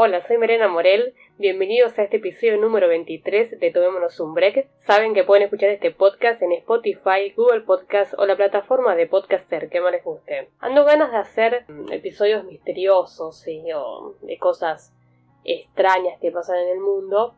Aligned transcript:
Hola, 0.00 0.24
soy 0.24 0.38
Mariana 0.38 0.68
Morel. 0.68 1.12
Bienvenidos 1.38 1.98
a 1.98 2.04
este 2.04 2.18
episodio 2.18 2.56
número 2.56 2.86
23 2.86 3.58
de 3.58 3.70
Tomémonos 3.72 4.20
un 4.20 4.32
Break. 4.32 4.68
Saben 4.86 5.12
que 5.12 5.24
pueden 5.24 5.42
escuchar 5.42 5.70
este 5.70 5.90
podcast 5.90 6.40
en 6.40 6.52
Spotify, 6.52 7.32
Google 7.36 7.62
Podcast 7.62 8.14
o 8.16 8.24
la 8.24 8.36
plataforma 8.36 8.94
de 8.94 9.08
podcaster 9.08 9.68
que 9.68 9.80
más 9.80 9.90
les 9.90 10.04
guste. 10.04 10.50
Ando 10.60 10.84
ganas 10.84 11.10
de 11.10 11.18
hacer 11.18 11.64
mm, 11.66 11.90
episodios 11.92 12.44
misteriosos 12.44 13.44
o 13.74 14.14
de 14.22 14.38
cosas 14.38 14.94
extrañas 15.42 16.20
que 16.20 16.30
pasan 16.30 16.60
en 16.60 16.68
el 16.68 16.78
mundo. 16.78 17.34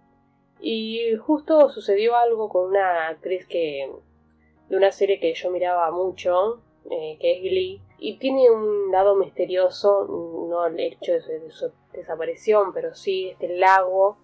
Y 0.61 1.17
justo 1.17 1.71
sucedió 1.71 2.15
algo 2.15 2.51
con 2.51 2.69
una 2.69 3.09
actriz 3.09 3.47
que 3.47 3.91
de 4.69 4.77
una 4.77 4.93
serie 4.93 5.19
que 5.19 5.33
yo 5.33 5.51
miraba 5.51 5.91
mucho, 5.93 6.61
eh, 6.91 7.17
que 7.23 7.37
es 7.37 7.41
Glee, 7.41 7.81
y 8.01 8.19
tiene 8.19 8.51
un 8.51 8.91
lado 8.91 9.15
misterioso, 9.15 10.07
no 10.49 10.67
el 10.67 10.81
hecho 10.81 11.13
de 11.13 11.51
su, 11.51 11.71
desaparición, 11.93 12.73
pero 12.73 12.95
sí 12.95 13.29
este 13.29 13.49
lago 13.59 14.17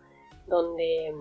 donde, 0.47 1.15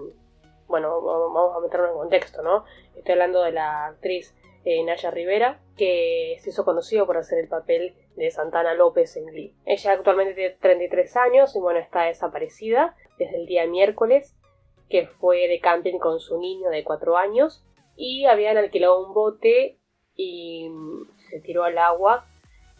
bueno, 0.67 1.01
vamos 1.01 1.57
a 1.57 1.59
meterlo 1.59 1.89
en 1.89 1.97
contexto, 1.97 2.41
¿no? 2.41 2.63
Estoy 2.95 3.13
hablando 3.13 3.43
de 3.43 3.51
la 3.51 3.87
actriz 3.87 4.33
eh, 4.63 4.83
Naya 4.85 5.11
Rivera, 5.11 5.59
que 5.75 6.37
se 6.39 6.51
hizo 6.51 6.63
conocida 6.63 7.05
por 7.05 7.17
hacer 7.17 7.39
el 7.39 7.49
papel 7.49 7.93
de 8.15 8.31
Santana 8.31 8.73
López 8.73 9.17
en 9.17 9.25
Glee. 9.25 9.53
Ella 9.65 9.91
actualmente 9.91 10.33
tiene 10.33 10.55
33 10.61 11.17
años 11.17 11.55
y 11.55 11.59
bueno, 11.59 11.79
está 11.79 12.03
desaparecida 12.03 12.95
desde 13.19 13.35
el 13.35 13.47
día 13.47 13.67
miércoles, 13.67 14.37
que 14.89 15.07
fue 15.07 15.49
de 15.49 15.59
camping 15.59 15.97
con 15.97 16.21
su 16.21 16.39
niño 16.39 16.69
de 16.69 16.85
4 16.85 17.17
años 17.17 17.65
y 17.97 18.25
habían 18.25 18.55
alquilado 18.55 19.05
un 19.05 19.13
bote 19.13 19.77
y 20.15 20.71
se 21.29 21.41
tiró 21.41 21.63
al 21.65 21.77
agua 21.77 22.25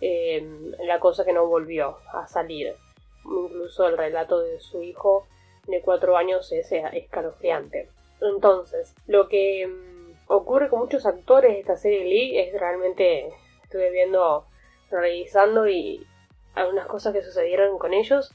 la 0.02 1.00
cosa 1.00 1.26
que 1.26 1.34
no 1.34 1.48
volvió 1.48 1.98
a 2.14 2.28
salir. 2.28 2.76
Incluso 3.24 3.88
el 3.88 3.98
relato 3.98 4.40
de 4.40 4.60
su 4.60 4.84
hijo 4.84 5.26
de 5.68 5.82
cuatro 5.82 6.18
años 6.18 6.52
es 6.52 6.72
escalofriante. 6.72 7.90
Entonces, 8.22 8.96
lo 9.08 9.28
que 9.28 9.68
mm, 9.68 10.06
ocurre 10.28 10.70
con 10.70 10.80
muchos 10.80 11.06
actores 11.06 11.54
de 11.54 11.60
esta 11.60 11.78
serie 11.78 12.06
Lee 12.06 12.40
es 12.40 12.60
realmente, 12.60 13.30
estuve 13.64 13.92
viendo, 13.92 14.46
revisando 14.90 15.68
y 15.68 16.06
algunas 16.54 16.88
cosas 16.88 17.14
que 17.14 17.22
sucedieron 17.22 17.78
con 17.78 17.94
ellos, 17.94 18.34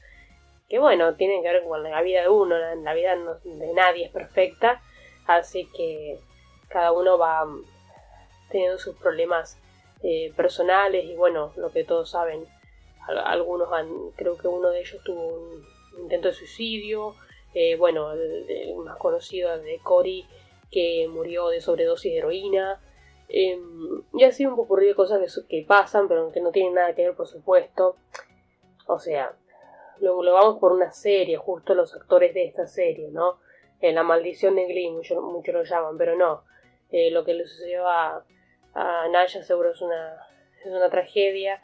que 0.69 0.79
bueno, 0.79 1.15
tienen 1.15 1.41
que 1.41 1.51
ver 1.51 1.63
con 1.63 1.83
la 1.83 2.01
vida 2.01 2.21
de 2.21 2.29
uno, 2.29 2.55
la 2.57 2.93
vida 2.93 3.15
de 3.15 3.73
nadie 3.73 4.05
es 4.05 4.11
perfecta, 4.11 4.81
así 5.27 5.67
que 5.75 6.19
cada 6.69 6.91
uno 6.91 7.17
va 7.17 7.45
mm, 7.45 7.65
teniendo 8.49 8.77
sus 8.77 8.95
problemas 8.97 9.57
eh, 10.03 10.33
personales 10.35 11.05
y 11.05 11.15
bueno, 11.15 11.53
lo 11.57 11.71
que 11.71 11.83
todos 11.83 12.09
saben, 12.09 12.45
algunos 13.07 13.71
han, 13.71 14.11
creo 14.15 14.37
que 14.37 14.47
uno 14.47 14.69
de 14.69 14.81
ellos 14.81 15.01
tuvo 15.03 15.27
un 15.27 16.01
intento 16.01 16.29
de 16.29 16.33
suicidio, 16.33 17.15
eh, 17.53 17.75
bueno, 17.75 18.13
el, 18.13 18.75
más 18.77 18.97
conocido 18.97 19.57
de 19.59 19.79
Cory 19.83 20.25
que 20.71 21.07
murió 21.09 21.49
de 21.49 21.61
sobredosis 21.61 22.13
de 22.13 22.17
heroína, 22.17 22.81
em, 23.27 24.03
y 24.13 24.23
así 24.23 24.45
un 24.45 24.55
poco 24.55 24.77
de 24.77 24.95
cosas 24.95 25.43
que, 25.49 25.65
pasan, 25.67 26.07
pero 26.07 26.31
que 26.31 26.39
no 26.39 26.51
tienen 26.51 26.75
nada 26.75 26.95
que 26.95 27.03
ver, 27.05 27.15
por 27.15 27.27
supuesto. 27.27 27.97
O 28.87 28.99
sea, 28.99 29.35
lo, 29.99 30.21
vamos 30.33 30.59
por 30.59 30.71
una 30.71 30.91
serie, 30.91 31.37
justo 31.37 31.75
los 31.75 31.93
actores 31.93 32.33
de 32.33 32.45
esta 32.45 32.67
serie, 32.67 33.09
¿no? 33.11 33.39
En 33.81 33.95
la 33.95 34.03
maldición 34.03 34.55
de 34.55 34.65
Glee, 34.65 34.89
muchos 34.91 35.21
mucho 35.21 35.51
lo 35.51 35.63
llaman, 35.63 35.97
pero 35.97 36.15
no. 36.15 36.43
Eh, 36.91 37.11
lo 37.11 37.23
que 37.25 37.33
le 37.33 37.45
sucedió 37.45 37.87
a, 37.87 38.23
a 38.73 39.07
Naya 39.09 39.43
seguro 39.43 39.71
es 39.71 39.81
una, 39.81 40.15
es 40.63 40.71
una 40.71 40.89
tragedia. 40.89 41.61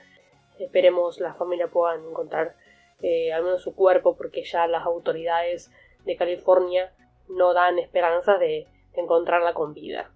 Esperemos 0.59 1.19
la 1.19 1.33
familia 1.33 1.67
puedan 1.67 2.03
encontrar 2.05 2.55
eh, 3.02 3.31
al 3.31 3.44
menos 3.44 3.61
su 3.61 3.75
cuerpo 3.75 4.16
porque 4.16 4.44
ya 4.44 4.67
las 4.67 4.86
autoridades 4.86 5.72
de 6.05 6.16
California 6.16 6.94
no 7.29 7.53
dan 7.53 7.78
esperanzas 7.79 8.40
de, 8.40 8.67
encontrarla 8.94 9.53
con 9.53 9.75
vida. 9.75 10.12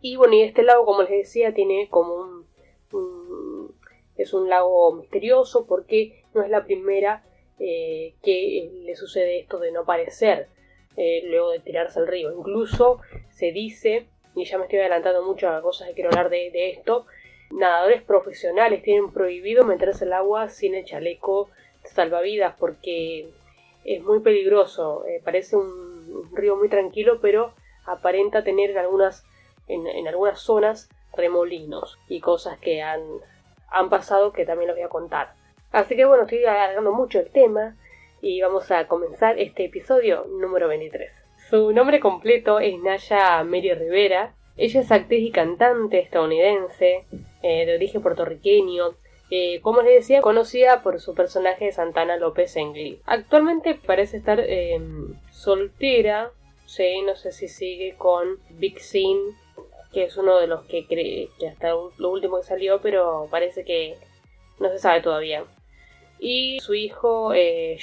Y 0.00 0.14
bueno, 0.14 0.34
y 0.34 0.42
este 0.42 0.62
lago, 0.62 0.84
como 0.84 1.02
les 1.02 1.10
decía, 1.10 1.52
tiene 1.54 1.88
como 1.90 2.14
un, 2.14 3.74
es 4.16 4.32
un 4.32 4.48
lago 4.48 4.92
misterioso 4.92 5.66
porque 5.66 6.24
no 6.32 6.42
es 6.42 6.48
la 6.48 6.64
primera 6.64 7.24
eh, 7.58 8.14
que 8.22 8.70
le 8.84 8.94
sucede 8.94 9.40
esto 9.40 9.58
de 9.58 9.72
no 9.72 9.80
aparecer 9.80 10.48
eh, 10.96 11.22
luego 11.24 11.50
de 11.50 11.60
tirarse 11.60 11.98
al 11.98 12.06
río. 12.06 12.32
Incluso 12.32 13.00
se 13.30 13.50
dice 13.50 14.08
y 14.34 14.44
ya 14.44 14.58
me 14.58 14.64
estoy 14.64 14.78
adelantando 14.78 15.22
mucho 15.24 15.48
a 15.48 15.62
cosas 15.62 15.88
que 15.88 15.94
quiero 15.94 16.10
hablar 16.10 16.30
de, 16.30 16.70
esto, 16.70 17.06
nadadores 17.50 18.02
profesionales 18.02 18.82
tienen 18.82 19.12
prohibido 19.12 19.64
meterse 19.64 20.04
al 20.04 20.14
agua 20.14 20.48
sin 20.48 20.74
el 20.74 20.84
chaleco 20.84 21.50
salvavidas 21.84 22.54
porque 22.58 23.30
es 23.84 24.02
muy 24.02 24.20
peligroso. 24.20 25.04
Eh, 25.06 25.20
parece 25.24 25.56
un, 25.56 26.30
río 26.34 26.56
muy 26.56 26.68
tranquilo, 26.68 27.20
pero 27.20 27.54
aparenta 27.84 28.44
tener 28.44 28.70
en 28.70 28.78
algunas, 28.78 29.24
en, 29.68 30.06
algunas 30.06 30.38
zonas 30.40 30.88
remolinos 31.14 31.98
y 32.08 32.20
cosas 32.20 32.58
que 32.58 32.82
han, 32.82 33.02
han 33.70 33.90
pasado 33.90 34.32
que 34.32 34.44
también 34.46 34.68
les 34.68 34.76
voy 34.76 34.84
a 34.84 34.88
contar. 34.88 35.34
Así 35.72 35.96
que 35.96 36.04
bueno, 36.04 36.24
estoy 36.24 36.44
alargando 36.44 36.92
mucho 36.92 37.18
el 37.18 37.30
tema 37.30 37.76
y 38.20 38.40
vamos 38.40 38.70
a 38.70 38.86
comenzar 38.86 39.38
este 39.38 39.64
episodio 39.64 40.26
número 40.38 40.68
23. 40.68 41.12
Su 41.52 41.70
nombre 41.70 42.00
completo 42.00 42.60
es 42.60 42.78
Naya 42.78 43.44
Mary 43.44 43.74
Rivera. 43.74 44.34
Ella 44.56 44.80
es 44.80 44.90
actriz 44.90 45.22
y 45.22 45.30
cantante 45.30 45.98
estadounidense 45.98 47.04
eh, 47.42 47.66
de 47.66 47.74
origen 47.74 48.00
puertorriqueño. 48.00 48.94
Eh, 49.30 49.60
como 49.60 49.82
les 49.82 49.96
decía, 49.96 50.22
conocida 50.22 50.82
por 50.82 50.98
su 50.98 51.14
personaje 51.14 51.66
de 51.66 51.72
Santana 51.72 52.16
López 52.16 52.56
en 52.56 52.72
Actualmente 53.04 53.74
parece 53.74 54.16
estar 54.16 54.40
em, 54.40 55.14
soltera. 55.30 56.30
No 57.04 57.16
sé 57.16 57.32
si 57.32 57.48
sigue 57.48 57.96
con 57.98 58.38
Big 58.48 58.80
Sin, 58.80 59.18
que 59.92 60.04
es 60.04 60.16
uno 60.16 60.38
de 60.38 60.46
los 60.46 60.64
que 60.64 60.86
cree 60.86 61.28
que 61.38 61.48
hasta 61.48 61.68
lo 61.98 62.10
último 62.10 62.38
que 62.38 62.44
salió, 62.44 62.80
pero 62.80 63.28
parece 63.30 63.62
que 63.66 63.96
no 64.58 64.70
se 64.70 64.78
sabe 64.78 65.02
todavía 65.02 65.44
y 66.24 66.60
su 66.60 66.72
hijo 66.72 67.34
eh, 67.34 67.76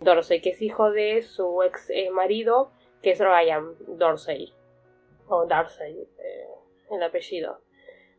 Dorsey, 0.00 0.40
que 0.40 0.50
es 0.50 0.62
hijo 0.62 0.92
de 0.92 1.20
su 1.22 1.64
ex 1.64 1.90
eh, 1.90 2.10
marido 2.10 2.70
que 3.02 3.10
es 3.10 3.18
Ryan 3.18 3.74
Dorsey, 3.98 4.52
o 5.28 5.46
Darcy, 5.46 5.82
eh, 5.82 6.46
el 6.90 7.02
apellido. 7.02 7.60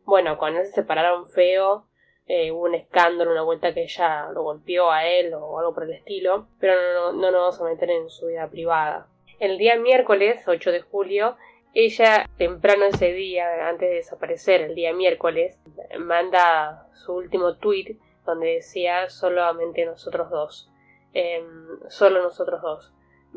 Bueno, 0.04 0.36
cuando 0.38 0.64
se 0.64 0.72
separaron 0.72 1.28
feo, 1.28 1.86
eh, 2.26 2.52
hubo 2.52 2.64
un 2.64 2.74
escándalo, 2.74 3.32
una 3.32 3.42
vuelta 3.42 3.72
que 3.72 3.84
ella 3.84 4.28
lo 4.30 4.42
golpeó 4.42 4.90
a 4.90 5.06
él 5.06 5.32
o 5.34 5.58
algo 5.58 5.74
por 5.74 5.84
el 5.84 5.92
estilo, 5.92 6.48
pero 6.58 6.74
no, 6.74 7.12
no, 7.12 7.30
nos 7.30 7.40
vamos 7.40 7.60
a 7.60 7.64
meter 7.64 7.90
en 7.90 8.10
su 8.10 8.26
vida 8.26 8.48
privada. 8.48 9.08
El 9.40 9.58
día 9.58 9.76
miércoles, 9.76 10.46
8 10.46 10.72
de 10.72 10.80
julio, 10.82 11.36
ella, 11.72 12.28
temprano 12.38 12.84
ese 12.84 13.12
día, 13.12 13.68
antes 13.68 13.88
de 13.88 13.96
desaparecer, 13.96 14.60
el 14.60 14.74
día 14.74 14.92
miércoles, 14.92 15.58
manda 15.98 16.86
su 16.92 17.14
último 17.14 17.56
tweet 17.56 17.96
donde 18.24 18.54
decía 18.54 19.08
solamente 19.08 19.84
nosotros 19.84 20.30
dos. 20.30 20.70
Em, 21.12 21.80
solo 21.88 22.22
nosotros 22.22 22.62
dos 22.62 22.94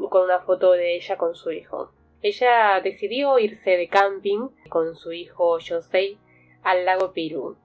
con 0.09 0.23
una 0.23 0.39
foto 0.39 0.71
de 0.71 0.95
ella 0.95 1.17
con 1.17 1.35
su 1.35 1.51
hijo. 1.51 1.91
Ella 2.21 2.79
decidió 2.81 3.37
irse 3.39 3.71
de 3.77 3.87
camping 3.87 4.49
con 4.69 4.95
su 4.95 5.13
hijo 5.13 5.57
Josei 5.59 6.17
al 6.63 6.85
lago 6.85 7.13
Pirú. 7.13 7.57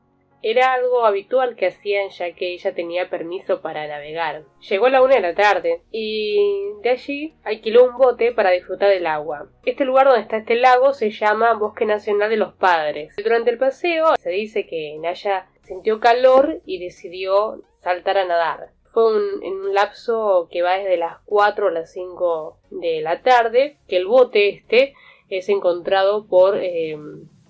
Era 0.44 0.72
algo 0.72 1.06
habitual 1.06 1.54
que 1.54 1.68
hacían 1.68 2.10
ya 2.10 2.32
que 2.34 2.52
ella 2.52 2.74
tenía 2.74 3.08
permiso 3.08 3.62
para 3.62 3.86
navegar. 3.86 4.42
Llegó 4.68 4.86
a 4.86 4.90
la 4.90 5.02
una 5.02 5.14
de 5.14 5.20
la 5.20 5.34
tarde 5.34 5.82
y 5.92 6.36
de 6.82 6.90
allí 6.90 7.34
alquiló 7.44 7.84
un 7.84 7.96
bote 7.96 8.32
para 8.32 8.50
disfrutar 8.50 8.90
del 8.90 9.06
agua. 9.06 9.48
Este 9.64 9.84
lugar 9.84 10.06
donde 10.06 10.22
está 10.22 10.38
este 10.38 10.56
lago 10.56 10.94
se 10.94 11.10
llama 11.10 11.54
Bosque 11.54 11.86
Nacional 11.86 12.28
de 12.28 12.38
los 12.38 12.54
Padres. 12.54 13.14
Durante 13.22 13.50
el 13.50 13.58
paseo 13.58 14.16
se 14.18 14.30
dice 14.30 14.66
que 14.66 14.96
Naya 14.98 15.46
sintió 15.62 16.00
calor 16.00 16.60
y 16.66 16.78
decidió 16.78 17.62
saltar 17.80 18.18
a 18.18 18.26
nadar 18.26 18.70
fue 18.92 19.14
un, 19.14 19.42
en 19.42 19.54
un 19.54 19.74
lapso 19.74 20.48
que 20.50 20.62
va 20.62 20.74
desde 20.74 20.96
las 20.96 21.18
4 21.24 21.68
a 21.68 21.70
las 21.70 21.92
5 21.92 22.58
de 22.70 23.00
la 23.00 23.22
tarde, 23.22 23.78
que 23.88 23.96
el 23.96 24.06
bote 24.06 24.48
este 24.48 24.94
es 25.28 25.48
encontrado 25.48 26.26
por 26.26 26.58
eh, 26.58 26.98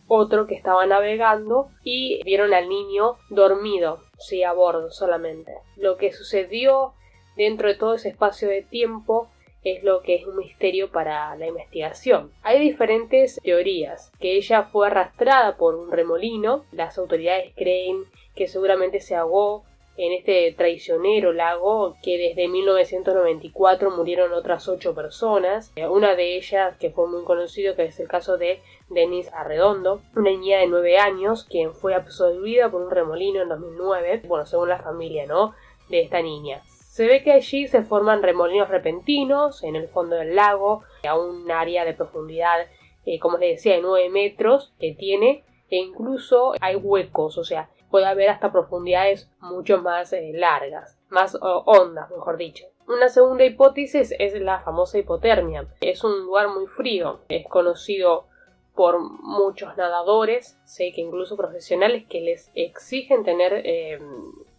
otro 0.07 0.47
que 0.47 0.55
estaba 0.55 0.87
navegando 0.87 1.69
y 1.83 2.23
vieron 2.25 2.55
al 2.55 2.69
niño 2.69 3.17
dormido, 3.31 4.01
sí, 4.19 4.43
a 4.43 4.53
bordo 4.53 4.91
solamente. 4.91 5.53
Lo 5.77 5.97
que 5.97 6.13
sucedió 6.13 6.93
dentro 7.37 7.69
de 7.69 7.75
todo 7.75 7.95
ese 7.95 8.11
espacio 8.11 8.49
de 8.49 8.63
tiempo 8.63 9.29
es 9.65 9.83
lo 9.85 10.03
que 10.03 10.17
es 10.17 10.27
un 10.27 10.37
misterio 10.37 10.91
para 10.91 11.35
la 11.37 11.47
investigación. 11.47 12.33
Hay 12.43 12.61
diferentes 12.61 13.41
teorías, 13.43 14.13
que 14.21 14.37
ella 14.37 14.65
fue 14.65 14.89
arrastrada 14.89 15.57
por 15.57 15.77
un 15.77 15.91
remolino, 15.91 16.65
las 16.73 16.99
autoridades 16.99 17.53
creen 17.55 18.05
que 18.35 18.49
seguramente 18.49 19.01
se 19.01 19.15
ahogó 19.15 19.65
en 20.03 20.13
este 20.13 20.53
traicionero 20.59 21.33
lago 21.33 21.97
que 22.03 22.19
desde 22.19 22.49
1994 22.49 23.91
murieron 23.93 24.33
otras 24.33 24.67
ocho 24.67 24.97
personas. 24.97 25.73
Eh, 25.77 25.87
una 25.87 26.17
de 26.17 26.37
ellas 26.37 26.77
que 26.79 26.91
fue 26.91 27.07
muy 27.09 27.23
conocido 27.23 27.77
que 27.77 27.85
es 27.85 28.01
el 28.01 28.09
caso 28.09 28.37
de 28.37 28.61
Denise 28.89 29.31
Arredondo, 29.33 30.03
una 30.17 30.31
niña 30.31 30.59
de 30.59 30.67
9 30.67 30.99
años 30.99 31.45
quien 31.45 31.73
fue 31.73 31.95
absorbida 31.95 32.69
por 32.69 32.83
un 32.83 32.91
remolino 32.91 33.43
en 33.43 33.49
2009, 33.49 34.23
bueno, 34.27 34.45
según 34.45 34.71
la 34.71 34.83
familia, 34.83 35.25
¿no? 35.27 35.55
De 35.89 36.01
esta 36.01 36.21
niña. 36.21 36.63
Se 36.65 37.07
ve 37.07 37.23
que 37.23 37.33
allí 37.33 37.69
se 37.69 37.83
forman 37.83 38.23
remolinos 38.23 38.69
repentinos 38.69 39.63
en 39.63 39.77
el 39.77 39.87
fondo 39.87 40.17
del 40.17 40.35
lago, 40.35 40.83
a 41.09 41.17
un 41.17 41.49
área 41.49 41.85
de 41.85 41.95
profundidad, 41.95 42.67
eh, 43.07 43.21
como 43.21 43.39
les 43.39 43.59
decía, 43.59 43.77
de 43.77 43.83
9 43.83 44.11
metros 44.11 44.75
que 44.81 44.95
tiene, 44.95 45.45
e 45.71 45.77
incluso 45.77 46.55
hay 46.61 46.75
huecos, 46.75 47.39
o 47.39 47.45
sea, 47.45 47.71
puede 47.93 48.07
haber 48.07 48.31
hasta 48.31 48.51
profundidades 48.51 49.31
mucho 49.39 49.81
más 49.81 50.13
eh, 50.13 50.33
largas, 50.35 50.99
más 51.11 51.39
hondas, 51.41 52.11
mejor 52.11 52.39
dicho. 52.39 52.65
Una 52.89 53.09
segunda 53.09 53.45
hipótesis 53.45 54.13
es 54.19 54.35
la 54.41 54.61
famosa 54.61 54.99
hipotermia. 54.99 55.69
Es 55.81 56.03
un 56.03 56.23
lugar 56.23 56.49
muy 56.49 56.67
frío, 56.67 57.21
es 57.29 57.47
conocido 57.47 58.27
por 58.75 58.99
muchos 58.99 59.77
nadadores, 59.77 60.59
sé 60.65 60.93
que 60.93 61.03
incluso 61.03 61.37
profesionales 61.37 62.05
que 62.09 62.23
les 62.23 62.51
exigen 62.55 63.23
tener 63.23 63.53
eh, 63.65 64.01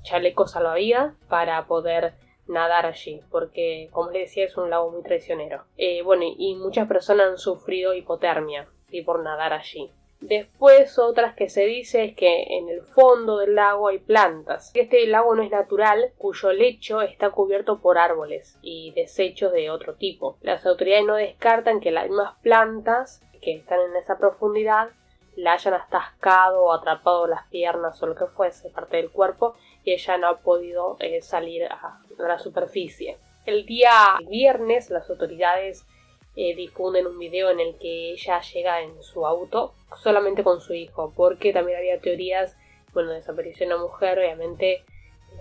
chalecos 0.03 0.51
salvavidas 0.51 1.15
para 1.27 1.65
poder 1.65 2.13
nadar 2.47 2.85
allí, 2.85 3.21
porque 3.31 3.89
como 3.91 4.11
les 4.11 4.29
decía 4.29 4.45
es 4.45 4.55
un 4.57 4.69
lago 4.69 4.91
muy 4.91 5.01
traicionero. 5.01 5.65
Eh, 5.77 6.03
bueno, 6.03 6.23
y 6.25 6.55
muchas 6.55 6.87
personas 6.87 7.27
han 7.27 7.37
sufrido 7.37 7.93
hipotermia, 7.93 8.67
¿sí? 8.83 9.01
por 9.01 9.23
nadar 9.23 9.53
allí. 9.53 9.91
Después 10.23 10.97
otras 10.99 11.35
que 11.35 11.49
se 11.49 11.65
dice 11.65 12.05
es 12.05 12.15
que 12.15 12.43
en 12.57 12.69
el 12.69 12.81
fondo 12.81 13.39
del 13.39 13.55
lago 13.55 13.89
hay 13.89 13.99
plantas. 13.99 14.71
Este 14.73 15.05
lago 15.05 15.35
no 15.35 15.43
es 15.43 15.51
natural, 15.51 16.13
cuyo 16.17 16.53
lecho 16.53 17.01
está 17.01 17.31
cubierto 17.31 17.81
por 17.81 17.97
árboles 17.97 18.57
y 18.61 18.91
desechos 18.91 19.51
de 19.51 19.69
otro 19.69 19.95
tipo. 19.95 20.37
Las 20.41 20.65
autoridades 20.65 21.05
no 21.05 21.15
descartan 21.15 21.81
que 21.81 21.91
las 21.91 22.07
mismas 22.07 22.35
plantas 22.41 23.21
que 23.41 23.53
están 23.55 23.81
en 23.81 23.97
esa 23.97 24.17
profundidad 24.17 24.91
la 25.35 25.53
hayan 25.53 25.73
atascado 25.73 26.63
o 26.63 26.71
atrapado 26.71 27.27
las 27.27 27.45
piernas 27.49 28.01
o 28.01 28.07
lo 28.07 28.15
que 28.15 28.27
fuese, 28.27 28.69
parte 28.69 28.97
del 28.97 29.11
cuerpo, 29.11 29.55
y 29.83 29.91
ella 29.91 30.17
no 30.17 30.27
ha 30.27 30.39
podido 30.39 30.95
eh, 31.01 31.21
salir 31.21 31.65
a, 31.65 31.99
la 32.17 32.39
superficie. 32.39 33.17
El 33.45 33.65
día 33.65 33.91
viernes 34.25 34.89
las 34.89 35.09
autoridades 35.09 35.85
eh, 36.35 36.55
difunden 36.55 37.07
un 37.07 37.19
video 37.19 37.51
en 37.51 37.59
el 37.59 37.77
que 37.77 38.11
ella 38.11 38.41
llega 38.41 38.81
en 38.81 39.01
su 39.03 39.25
auto 39.25 39.73
solamente 40.01 40.43
con 40.43 40.61
su 40.61 40.73
hijo, 40.73 41.13
porque 41.15 41.53
también 41.53 41.77
había 41.77 41.99
teorías, 41.99 42.57
bueno, 42.93 43.11
desaparición 43.11 43.69
de 43.69 43.75
una 43.75 43.83
mujer, 43.83 44.17
obviamente 44.19 44.83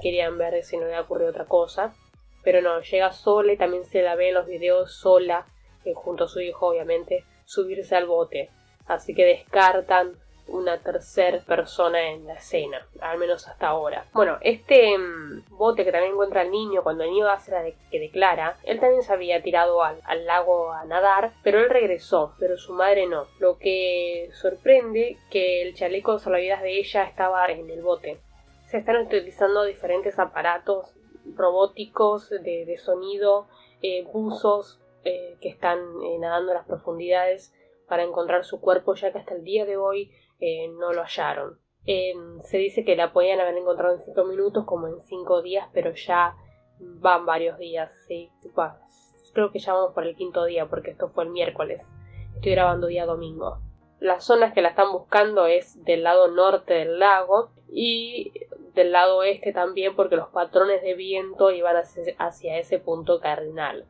querían 0.03 0.39
ver 0.39 0.63
si 0.63 0.77
no 0.77 0.85
había 0.85 1.01
ocurrido 1.01 1.31
otra 1.31 1.47
cosa, 1.47 1.95
pero 2.43 2.61
no, 2.61 2.81
llega 2.81 3.13
sola 3.13 3.53
y 3.53 3.57
también 3.57 3.85
se 3.85 4.03
la 4.03 4.15
ve 4.15 4.29
en 4.29 4.35
los 4.35 4.47
videos 4.47 4.93
sola, 4.93 5.47
eh, 5.85 5.93
junto 5.95 6.25
a 6.25 6.29
su 6.29 6.41
hijo, 6.41 6.69
obviamente, 6.69 7.25
subirse 7.45 7.95
al 7.95 8.07
bote. 8.07 8.51
Así 8.87 9.15
que 9.15 9.25
descartan 9.25 10.17
una 10.53 10.79
tercera 10.79 11.41
persona 11.41 12.11
en 12.11 12.27
la 12.27 12.35
escena, 12.35 12.87
al 13.01 13.19
menos 13.19 13.49
hasta 13.49 13.69
ahora. 13.69 14.07
Bueno, 14.13 14.39
este 14.43 14.97
mm, 14.97 15.45
bote 15.51 15.85
que 15.85 15.93
también 15.93 16.13
encuentra 16.13 16.43
el 16.43 16.51
niño 16.51 16.83
cuando 16.83 17.05
el 17.05 17.11
niño 17.11 17.29
hace 17.29 17.51
la 17.51 17.65
que 17.91 17.99
declara, 17.99 18.57
él 18.65 18.79
también 18.79 19.03
se 19.03 19.13
había 19.13 19.43
tirado 19.43 19.83
al, 19.83 20.01
lago 20.27 20.73
a 20.73 20.85
nadar, 20.85 21.33
pero 21.43 21.59
él 21.59 21.71
regresó, 21.71 22.35
pero 22.39 22.57
su 22.57 22.75
madre 22.75 23.07
no. 23.07 23.27
Lo 23.41 23.59
que 23.59 24.29
sorprende 24.33 25.17
que 25.31 25.63
el 25.63 25.75
chaleco 25.75 26.19
salvavidas 26.19 26.63
de 26.63 26.79
ella 26.79 27.05
estaba 27.05 27.47
en 27.47 27.69
el 27.71 27.83
bote. 27.83 28.19
Se 28.67 28.79
están 28.79 28.97
utilizando 28.97 29.65
diferentes 29.65 30.19
aparatos 30.19 30.95
robóticos 31.35 32.31
de, 32.31 32.65
de 32.67 32.77
sonido, 32.79 33.47
eh, 33.83 34.05
buzos 34.13 34.81
eh, 35.05 35.37
que 35.41 35.49
están 35.49 35.79
eh, 35.79 36.19
nadando 36.21 36.53
en 36.53 36.59
las 36.59 36.67
profundidades 36.67 37.53
para 37.89 38.05
encontrar 38.05 38.45
su 38.45 38.61
cuerpo, 38.61 38.95
ya 38.95 39.11
que 39.13 39.19
hasta 39.19 39.35
el 39.35 39.43
día 39.43 39.67
de 39.67 39.77
hoy 39.77 40.13
eh, 40.41 40.69
no 40.69 40.93
lo 40.93 41.03
hallaron. 41.03 41.59
se 41.85 42.59
dice 42.59 42.85
que 42.85 42.97
la 42.97 43.13
podían 43.13 43.41
haber 43.41 43.57
encontrado 43.57 43.95
en 43.95 44.01
5 44.01 44.25
minutos 44.25 44.65
como 44.65 44.89
en 44.89 45.01
5 45.01 45.43
días, 45.43 45.69
pero 45.73 45.93
ya 45.95 46.37
van 46.79 47.27
varios 47.27 47.59
días, 47.59 47.91
sí. 48.07 48.31
creo 49.33 49.51
que 49.51 49.59
ya 49.59 49.73
vamos 49.73 49.95
por 49.95 50.07
el 50.07 50.17
quinto 50.17 50.45
día 50.45 50.67
porque 50.67 50.91
esto 50.91 51.09
fue 51.09 51.25
el 51.25 51.31
miércoles. 51.31 51.83
Estoy 52.35 52.53
grabando 52.53 52.87
día 52.87 53.07
domingo. 53.07 53.59
Las 54.01 54.25
zonas 54.25 54.53
que 54.53 54.63
la 54.63 54.71
están 54.71 54.91
buscando 54.93 55.47
es 55.47 55.83
del 55.85 56.03
lado 56.03 56.29
norte 56.29 56.75
del 56.75 56.99
lago 56.99 57.51
y 57.69 58.33
del 58.75 58.93
lado 58.93 59.19
oeste 59.19 59.53
también 59.53 59.95
porque 59.95 60.17
los 60.17 60.29
patrones 60.29 60.83
de 60.83 60.95
viento 60.95 61.51
iban 61.51 61.77
hacia 61.77 62.59
ese 62.59 62.79
punto 62.79 63.21
cardinal. 63.21 63.87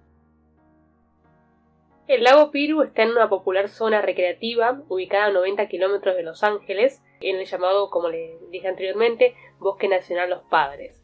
El 2.12 2.24
lago 2.24 2.50
Piru 2.50 2.82
está 2.82 3.04
en 3.04 3.12
una 3.12 3.30
popular 3.30 3.70
zona 3.70 4.02
recreativa 4.02 4.82
ubicada 4.90 5.24
a 5.24 5.32
90 5.32 5.66
kilómetros 5.68 6.14
de 6.14 6.22
Los 6.22 6.44
Ángeles, 6.44 7.02
en 7.22 7.36
el 7.36 7.46
llamado, 7.46 7.88
como 7.88 8.10
les 8.10 8.38
dije 8.50 8.68
anteriormente, 8.68 9.34
Bosque 9.58 9.88
Nacional 9.88 10.28
Los 10.28 10.42
Padres. 10.42 11.02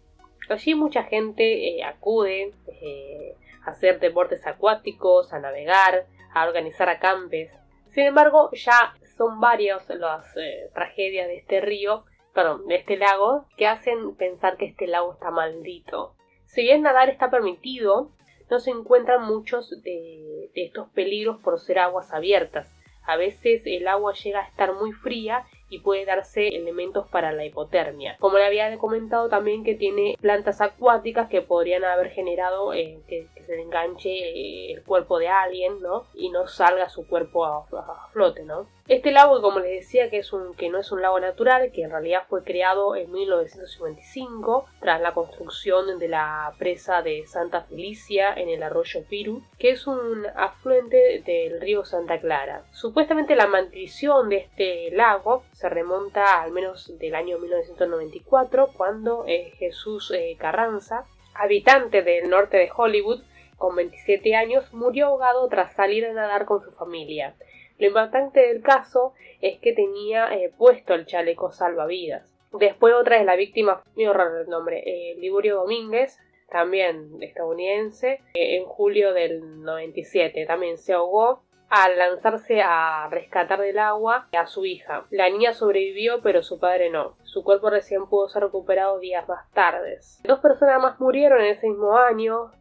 Allí 0.50 0.75
mucha 0.75 1.05
gente 1.05 1.78
eh, 1.78 1.82
acude 1.82 2.52
eh, 2.82 3.34
a 3.64 3.70
hacer 3.70 4.00
deportes 4.00 4.46
acuáticos, 4.46 5.32
a 5.32 5.38
navegar, 5.38 6.05
a 6.34 6.46
organizar 6.46 6.90
acampes. 6.90 7.58
Sin 7.87 8.05
embargo, 8.05 8.50
ya 8.52 8.94
son 9.16 9.40
varias 9.40 9.88
las 9.88 10.37
eh, 10.37 10.69
tragedias 10.75 11.26
de 11.26 11.38
este 11.38 11.62
río, 11.62 12.05
perdón, 12.34 12.66
de 12.66 12.75
este 12.75 12.99
lago, 12.99 13.46
que 13.56 13.66
hacen 13.66 14.14
pensar 14.16 14.58
que 14.58 14.66
este 14.66 14.87
lago 14.87 15.14
está 15.14 15.31
maldito. 15.31 16.16
Si 16.44 16.60
bien 16.60 16.82
nadar 16.82 17.08
está 17.08 17.31
permitido, 17.31 18.10
no 18.50 18.60
se 18.60 18.70
encuentran 18.70 19.22
muchos 19.25 19.70
de, 19.82 20.38
estos 20.64 20.88
peligros 20.90 21.38
por 21.38 21.58
ser 21.60 21.78
aguas 21.78 22.12
abiertas. 22.12 22.75
A 23.08 23.16
veces 23.16 23.62
el 23.64 23.88
agua 23.88 24.12
llega 24.12 24.40
a 24.40 24.49
estar 24.49 24.75
muy 24.75 24.93
fría 24.93 25.46
y 25.70 25.81
puede 25.81 26.05
darse 26.05 26.49
elementos 26.49 27.06
para 27.08 27.32
la 27.32 27.44
hipotermia. 27.44 28.16
Como 28.19 28.38
le 28.38 28.44
había 28.44 28.76
comentado 28.78 29.28
también 29.28 29.64
que 29.64 29.75
tiene 29.75 30.16
plantas 30.20 30.60
acuáticas 30.60 31.28
que 31.28 31.43
podrían 31.43 31.84
haber 31.84 32.10
generado 32.10 32.75
eh, 32.75 33.00
que, 33.08 33.26
se 33.46 33.60
enganche 33.60 34.10
eh, 34.10 34.72
el 34.72 34.82
cuerpo 34.82 35.19
de 35.19 35.28
alguien, 35.28 35.81
¿no? 35.81 36.05
Y 36.14 36.28
no 36.28 36.46
salga 36.46 36.90
su 36.90 37.06
cuerpo 37.06 37.46
a, 37.46 37.58
a, 37.58 38.08
flote, 38.12 38.44
¿no? 38.44 38.66
Este 38.88 39.12
lago, 39.12 39.43
como 39.43 39.58
les 39.61 39.85
decía, 39.85 40.08
que, 40.08 40.17
es 40.17 40.32
un, 40.32 40.55
que 40.55 40.70
no 40.70 40.79
es 40.79 40.90
un 40.93 41.02
lago 41.02 41.20
natural, 41.20 41.70
que 41.73 41.82
en 41.82 41.90
realidad 41.90 42.23
fue 42.26 42.43
creado 42.43 42.96
en 42.96 43.12
1955 43.12 44.64
tras 44.81 45.02
la 45.02 45.12
construcción 45.12 45.99
de 45.99 46.08
la 46.08 46.55
presa 46.58 47.02
de 47.02 47.26
Santa 47.26 47.61
Felicia 47.61 48.32
en 48.32 48.49
el 48.49 48.62
arroyo 48.62 49.05
Piru, 49.06 49.43
que 49.58 49.73
es 49.73 49.87
un 49.87 50.26
afluente 50.35 51.23
del 51.26 51.61
río 51.61 51.85
Santa 51.85 52.19
Clara. 52.19 52.64
Supuestamente 52.73 53.37
la 53.37 53.46
maldición 53.46 54.31
de 54.31 54.37
este 54.38 54.91
lago 54.93 55.43
se 55.52 55.69
remonta 55.69 56.41
al 56.41 56.52
menos 56.52 56.99
del 56.99 57.14
año 57.14 57.38
1994, 57.38 58.70
cuando 58.75 59.26
eh, 59.26 59.52
Jesús 59.58 60.11
eh, 60.17 60.34
Carranza, 60.39 61.05
habitante 61.34 62.03
del 62.03 62.31
norte 62.31 62.56
de 62.56 62.70
Hollywood, 62.74 63.20
con 63.58 63.77
27 63.77 64.34
años, 64.34 64.72
murió 64.72 65.08
ahogado 65.08 65.46
tras 65.48 65.74
salir 65.74 66.06
a 66.06 66.15
nadar 66.15 66.46
con 66.46 66.63
su 66.63 66.72
familia. 66.72 67.34
Lo 67.79 67.87
importante 67.87 68.41
del 68.41 68.63
caso 68.63 69.15
es 69.41 69.58
que 69.61 69.73
tenía 69.73 70.35
eh, 70.35 70.53
puesto 70.56 70.94
el 70.94 71.06
chaleco 71.06 71.53
salvavidas. 71.53 72.35
Después 72.53 72.94
otra 72.94 73.19
de 73.19 73.25
la 73.25 73.37
víctima, 73.37 73.82
muy 73.94 74.06
raro 74.06 74.41
el 74.41 74.49
nombre, 74.49 74.82
Liburio 75.19 75.56
Domínguez, 75.56 76.19
también 76.51 77.11
estadounidense, 77.20 78.20
en 78.35 78.65
julio 78.65 79.13
del 79.13 79.63
97, 79.63 80.47
también 80.47 80.79
se 80.79 80.94
ahogó 80.94 81.43
al 81.69 81.99
lanzarse 81.99 82.63
a 82.63 83.08
rescatar 83.11 83.61
del 83.61 83.79
agua 83.79 84.29
a 84.32 84.47
su 84.47 84.65
hija. 84.65 85.05
La 85.11 85.29
niña 85.29 85.53
sobrevivió, 85.53 86.23
pero 86.23 86.43
su 86.43 86.58
padre 86.58 86.91
no. 86.91 87.17
Su 87.25 87.44
cuerpo 87.44 87.69
recién 87.69 88.06
pudo 88.06 88.29
ser 88.29 88.43
recuperado 88.43 88.99
días 88.99 89.29
más 89.29 89.51
tarde. 89.53 89.99
Dos 90.25 90.41
personas 90.41 90.81
más 90.81 90.99
murieron 90.99 91.41
en 91.41 91.49
ese 91.49 91.69
mismo 91.69 91.97
año, 91.99 92.53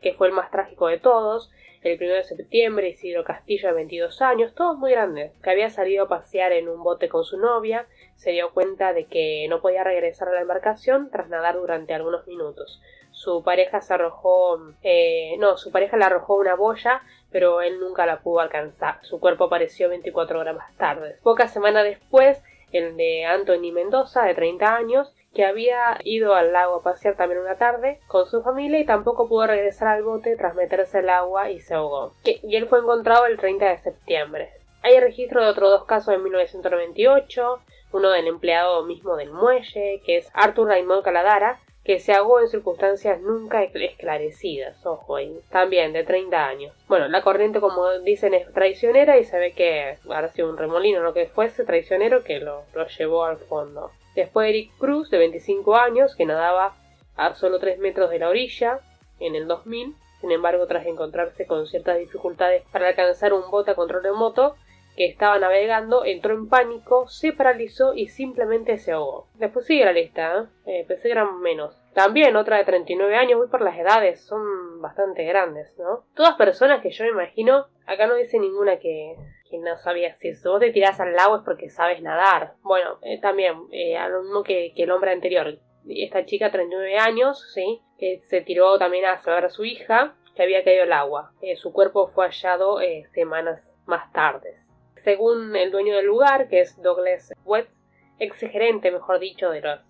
que 0.00 0.14
fue 0.14 0.28
el 0.28 0.32
más 0.32 0.50
trágico 0.50 0.88
de 0.88 0.98
todos. 0.98 1.52
El 1.82 1.98
1 1.98 2.14
de 2.14 2.24
septiembre, 2.24 2.90
Isidro 2.90 3.24
Castillo, 3.24 3.68
de 3.68 3.74
22 3.74 4.20
años, 4.22 4.54
todos 4.54 4.76
muy 4.76 4.90
grandes, 4.92 5.32
que 5.42 5.50
había 5.50 5.70
salido 5.70 6.04
a 6.04 6.08
pasear 6.08 6.52
en 6.52 6.68
un 6.68 6.82
bote 6.82 7.08
con 7.08 7.24
su 7.24 7.38
novia, 7.38 7.86
se 8.16 8.32
dio 8.32 8.52
cuenta 8.52 8.92
de 8.92 9.06
que 9.06 9.46
no 9.48 9.62
podía 9.62 9.82
regresar 9.82 10.28
a 10.28 10.32
la 10.32 10.42
embarcación 10.42 11.10
tras 11.10 11.28
nadar 11.28 11.56
durante 11.56 11.94
algunos 11.94 12.26
minutos. 12.26 12.82
Su 13.12 13.42
pareja 13.42 13.80
se 13.80 13.94
arrojó, 13.94 14.60
eh, 14.82 15.36
no, 15.38 15.56
su 15.56 15.72
pareja 15.72 15.96
le 15.96 16.04
arrojó 16.04 16.36
una 16.36 16.54
boya 16.54 17.02
pero 17.30 17.62
él 17.62 17.80
nunca 17.80 18.06
la 18.06 18.20
pudo 18.20 18.40
alcanzar. 18.40 18.98
Su 19.02 19.20
cuerpo 19.20 19.44
apareció 19.44 19.88
24 19.88 20.40
horas 20.40 20.56
más 20.56 20.76
tarde. 20.76 21.16
Pocas 21.22 21.52
semanas 21.52 21.84
después, 21.84 22.42
el 22.72 22.96
de 22.96 23.24
Anthony 23.24 23.72
Mendoza, 23.72 24.24
de 24.24 24.34
30 24.34 24.74
años, 24.74 25.14
que 25.34 25.44
había 25.44 25.98
ido 26.04 26.34
al 26.34 26.52
lago 26.52 26.76
a 26.76 26.82
pasear 26.82 27.16
también 27.16 27.40
una 27.40 27.56
tarde 27.56 28.00
con 28.08 28.26
su 28.26 28.42
familia 28.42 28.80
y 28.80 28.86
tampoco 28.86 29.28
pudo 29.28 29.46
regresar 29.46 29.88
al 29.88 30.02
bote 30.02 30.36
tras 30.36 30.54
meterse 30.54 30.98
al 30.98 31.10
agua 31.10 31.50
y 31.50 31.60
se 31.60 31.74
ahogó. 31.74 32.14
Y 32.24 32.56
él 32.56 32.66
fue 32.66 32.80
encontrado 32.80 33.26
el 33.26 33.38
30 33.38 33.68
de 33.68 33.78
septiembre. 33.78 34.50
Hay 34.82 34.98
registro 34.98 35.42
de 35.42 35.50
otros 35.50 35.70
dos 35.70 35.84
casos 35.84 36.14
en 36.14 36.22
1998, 36.22 37.60
uno 37.92 38.10
del 38.10 38.26
empleado 38.26 38.84
mismo 38.84 39.16
del 39.16 39.30
muelle, 39.30 40.00
que 40.04 40.16
es 40.16 40.30
Arthur 40.32 40.68
Raymond 40.68 41.04
Caladara, 41.04 41.60
que 41.84 41.98
se 41.98 42.12
ahogó 42.12 42.40
en 42.40 42.48
circunstancias 42.48 43.20
nunca 43.20 43.62
esclarecidas, 43.62 44.84
ojo 44.84 45.16
ahí, 45.16 45.40
también 45.50 45.92
de 45.92 46.04
30 46.04 46.46
años. 46.46 46.74
Bueno, 46.88 47.08
la 47.08 47.22
corriente 47.22 47.60
como 47.60 47.90
dicen 48.00 48.34
es 48.34 48.52
traicionera 48.52 49.18
y 49.18 49.24
se 49.24 49.38
ve 49.38 49.52
que 49.52 49.96
ha 50.08 50.28
sido 50.28 50.50
un 50.50 50.58
remolino, 50.58 51.00
lo 51.00 51.14
que 51.14 51.26
fuese 51.26 51.64
traicionero 51.64 52.22
que 52.22 52.40
lo, 52.40 52.64
lo 52.74 52.86
llevó 52.86 53.24
al 53.24 53.38
fondo. 53.38 53.90
Después 54.14 54.48
Eric 54.48 54.72
Cruz, 54.78 55.10
de 55.10 55.18
25 55.18 55.76
años, 55.76 56.14
que 56.16 56.26
nadaba 56.26 56.74
a 57.16 57.34
solo 57.34 57.58
3 57.58 57.78
metros 57.78 58.10
de 58.10 58.18
la 58.18 58.28
orilla 58.28 58.80
en 59.18 59.34
el 59.34 59.46
2000. 59.46 59.94
Sin 60.20 60.32
embargo, 60.32 60.66
tras 60.66 60.86
encontrarse 60.86 61.46
con 61.46 61.66
ciertas 61.66 61.98
dificultades 61.98 62.64
para 62.72 62.88
alcanzar 62.88 63.32
un 63.32 63.50
bote 63.50 63.70
a 63.70 63.74
control 63.74 64.02
remoto 64.02 64.56
que 64.96 65.06
estaba 65.06 65.38
navegando, 65.38 66.04
entró 66.04 66.34
en 66.34 66.48
pánico, 66.48 67.08
se 67.08 67.32
paralizó 67.32 67.94
y 67.94 68.08
simplemente 68.08 68.76
se 68.76 68.92
ahogó. 68.92 69.28
Después 69.34 69.64
sigue 69.64 69.84
la 69.84 69.92
lista, 69.92 70.36
¿eh? 70.36 70.46
Eh, 70.66 70.84
pensé 70.86 71.04
que 71.04 71.12
eran 71.12 71.40
menos. 71.40 71.80
También 71.94 72.36
otra 72.36 72.58
de 72.58 72.64
39 72.64 73.16
años, 73.16 73.38
voy 73.38 73.48
por 73.48 73.62
las 73.62 73.78
edades, 73.78 74.20
son 74.20 74.80
bastante 74.82 75.24
grandes, 75.24 75.74
¿no? 75.78 76.04
Todas 76.14 76.34
personas 76.34 76.82
que 76.82 76.90
yo 76.90 77.04
me 77.04 77.10
imagino, 77.10 77.66
acá 77.86 78.06
no 78.06 78.14
dice 78.14 78.38
ninguna 78.38 78.78
que, 78.78 79.16
que 79.50 79.58
no 79.58 79.76
sabía 79.76 80.14
si 80.14 80.30
vos 80.44 80.60
te 80.60 80.70
tirás 80.70 81.00
al 81.00 81.14
lago 81.14 81.36
es 81.36 81.42
porque 81.44 81.68
sabes 81.68 82.00
nadar. 82.00 82.54
Bueno, 82.62 82.98
eh, 83.02 83.20
también, 83.20 83.54
eh, 83.72 83.96
a 83.96 84.08
lo 84.08 84.22
mismo 84.22 84.42
que, 84.42 84.72
el 84.76 84.90
hombre 84.90 85.12
anterior. 85.12 85.58
Esta 85.88 86.24
chica, 86.24 86.50
39 86.50 86.98
años, 86.98 87.50
¿sí? 87.52 87.82
Que 87.98 88.20
se 88.28 88.42
tiró 88.42 88.78
también 88.78 89.06
a 89.06 89.18
salvar 89.18 89.46
a 89.46 89.50
su 89.50 89.64
hija, 89.64 90.14
que 90.34 90.42
había 90.42 90.62
caído 90.62 90.84
al 90.84 90.92
agua. 90.92 91.32
Eh, 91.42 91.56
su 91.56 91.72
cuerpo 91.72 92.08
fue 92.08 92.26
hallado 92.26 92.78
semanas 93.12 93.60
más 93.86 94.12
tarde. 94.12 94.56
Según 95.02 95.56
el 95.56 95.70
dueño 95.70 95.96
del 95.96 96.06
lugar, 96.06 96.48
que 96.48 96.60
es 96.60 96.80
Douglas 96.80 97.32
West, 97.44 97.72
ex 98.18 98.38
gerente, 98.38 98.90
mejor 98.90 99.18
dicho, 99.18 99.50
de 99.50 99.62
los, 99.62 99.80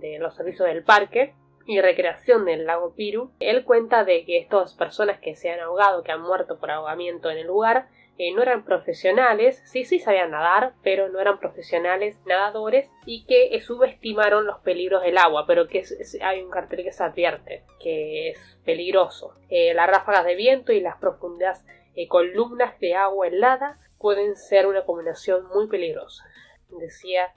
de 0.00 0.18
los 0.18 0.34
servicios 0.36 0.68
del 0.68 0.84
parque, 0.84 1.34
y 1.68 1.82
recreación 1.82 2.46
del 2.46 2.64
lago 2.64 2.94
Piru, 2.94 3.30
él 3.40 3.62
cuenta 3.64 4.02
de 4.02 4.24
que 4.24 4.38
estas 4.38 4.72
personas 4.74 5.20
que 5.20 5.36
se 5.36 5.50
han 5.50 5.60
ahogado, 5.60 6.02
que 6.02 6.12
han 6.12 6.22
muerto 6.22 6.58
por 6.58 6.70
ahogamiento 6.70 7.30
en 7.30 7.36
el 7.36 7.46
lugar, 7.46 7.88
eh, 8.20 8.32
no 8.32 8.42
eran 8.42 8.64
profesionales, 8.64 9.62
sí, 9.64 9.84
sí 9.84 10.00
sabían 10.00 10.32
nadar, 10.32 10.74
pero 10.82 11.08
no 11.08 11.20
eran 11.20 11.38
profesionales 11.38 12.18
nadadores 12.26 12.90
y 13.06 13.24
que 13.26 13.54
eh, 13.54 13.60
subestimaron 13.60 14.44
los 14.44 14.58
peligros 14.58 15.02
del 15.02 15.18
agua, 15.18 15.46
pero 15.46 15.68
que 15.68 15.84
hay 16.20 16.42
un 16.42 16.50
cartel 16.50 16.82
que 16.82 16.92
se 16.92 17.04
advierte 17.04 17.62
que 17.80 18.30
es 18.30 18.58
peligroso. 18.64 19.34
Eh, 19.50 19.72
las 19.72 19.88
ráfagas 19.88 20.24
de 20.24 20.34
viento 20.34 20.72
y 20.72 20.80
las 20.80 20.96
profundas 20.96 21.64
columnas 22.08 22.78
de 22.78 22.94
agua 22.94 23.26
helada 23.26 23.80
pueden 23.98 24.36
ser 24.36 24.68
una 24.68 24.84
combinación 24.84 25.48
muy 25.48 25.66
peligrosa, 25.66 26.24
decía 26.70 27.32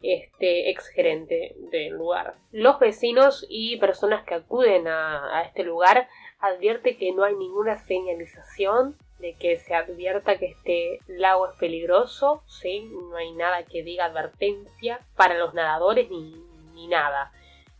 este 0.00 0.70
ex 0.70 0.88
gerente 0.88 1.54
del 1.70 1.94
lugar. 1.94 2.34
Los 2.52 2.78
vecinos 2.78 3.46
y 3.48 3.78
personas 3.78 4.24
que 4.24 4.34
acuden 4.34 4.86
a, 4.88 5.42
este 5.46 5.62
lugar 5.62 6.08
advierte 6.38 6.96
que 6.96 7.12
no 7.12 7.24
hay 7.24 7.34
ninguna 7.34 7.76
señalización 7.76 8.96
de 9.18 9.34
que 9.34 9.56
se 9.56 9.74
advierta 9.74 10.38
que 10.38 10.46
este 10.46 11.00
lago 11.06 11.48
es 11.48 11.58
peligroso, 11.58 12.42
¿sí? 12.46 12.90
no 13.10 13.16
hay 13.16 13.32
nada 13.32 13.64
que 13.64 13.82
diga 13.82 14.04
advertencia 14.04 15.00
para 15.16 15.38
los 15.38 15.54
nadadores 15.54 16.10
ni, 16.10 16.34
ni 16.74 16.88
nada. 16.88 17.32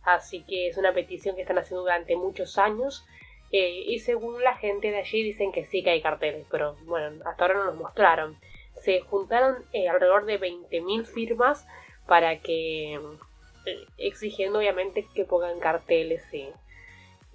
Así 0.03 0.43
que 0.43 0.67
es 0.67 0.77
una 0.77 0.93
petición 0.93 1.35
que 1.35 1.41
están 1.41 1.57
haciendo 1.57 1.81
durante 1.81 2.15
muchos 2.15 2.57
años 2.57 3.05
eh, 3.51 3.83
y 3.87 3.99
según 3.99 4.43
la 4.43 4.55
gente 4.55 4.91
de 4.91 4.97
allí 4.97 5.23
dicen 5.23 5.51
que 5.51 5.65
sí 5.65 5.83
que 5.83 5.91
hay 5.91 6.01
carteles, 6.01 6.45
pero 6.51 6.75
bueno, 6.85 7.23
hasta 7.25 7.45
ahora 7.45 7.59
no 7.59 7.65
nos 7.65 7.75
mostraron. 7.75 8.37
Se 8.81 9.01
juntaron 9.01 9.65
eh, 9.73 9.87
alrededor 9.87 10.25
de 10.25 10.39
20.000 10.39 11.05
firmas 11.05 11.65
para 12.05 12.39
que 12.39 12.93
eh, 12.93 13.85
exigiendo 13.97 14.59
obviamente 14.59 15.07
que 15.13 15.23
pongan 15.23 15.59
carteles 15.59 16.21
y, 16.33 16.49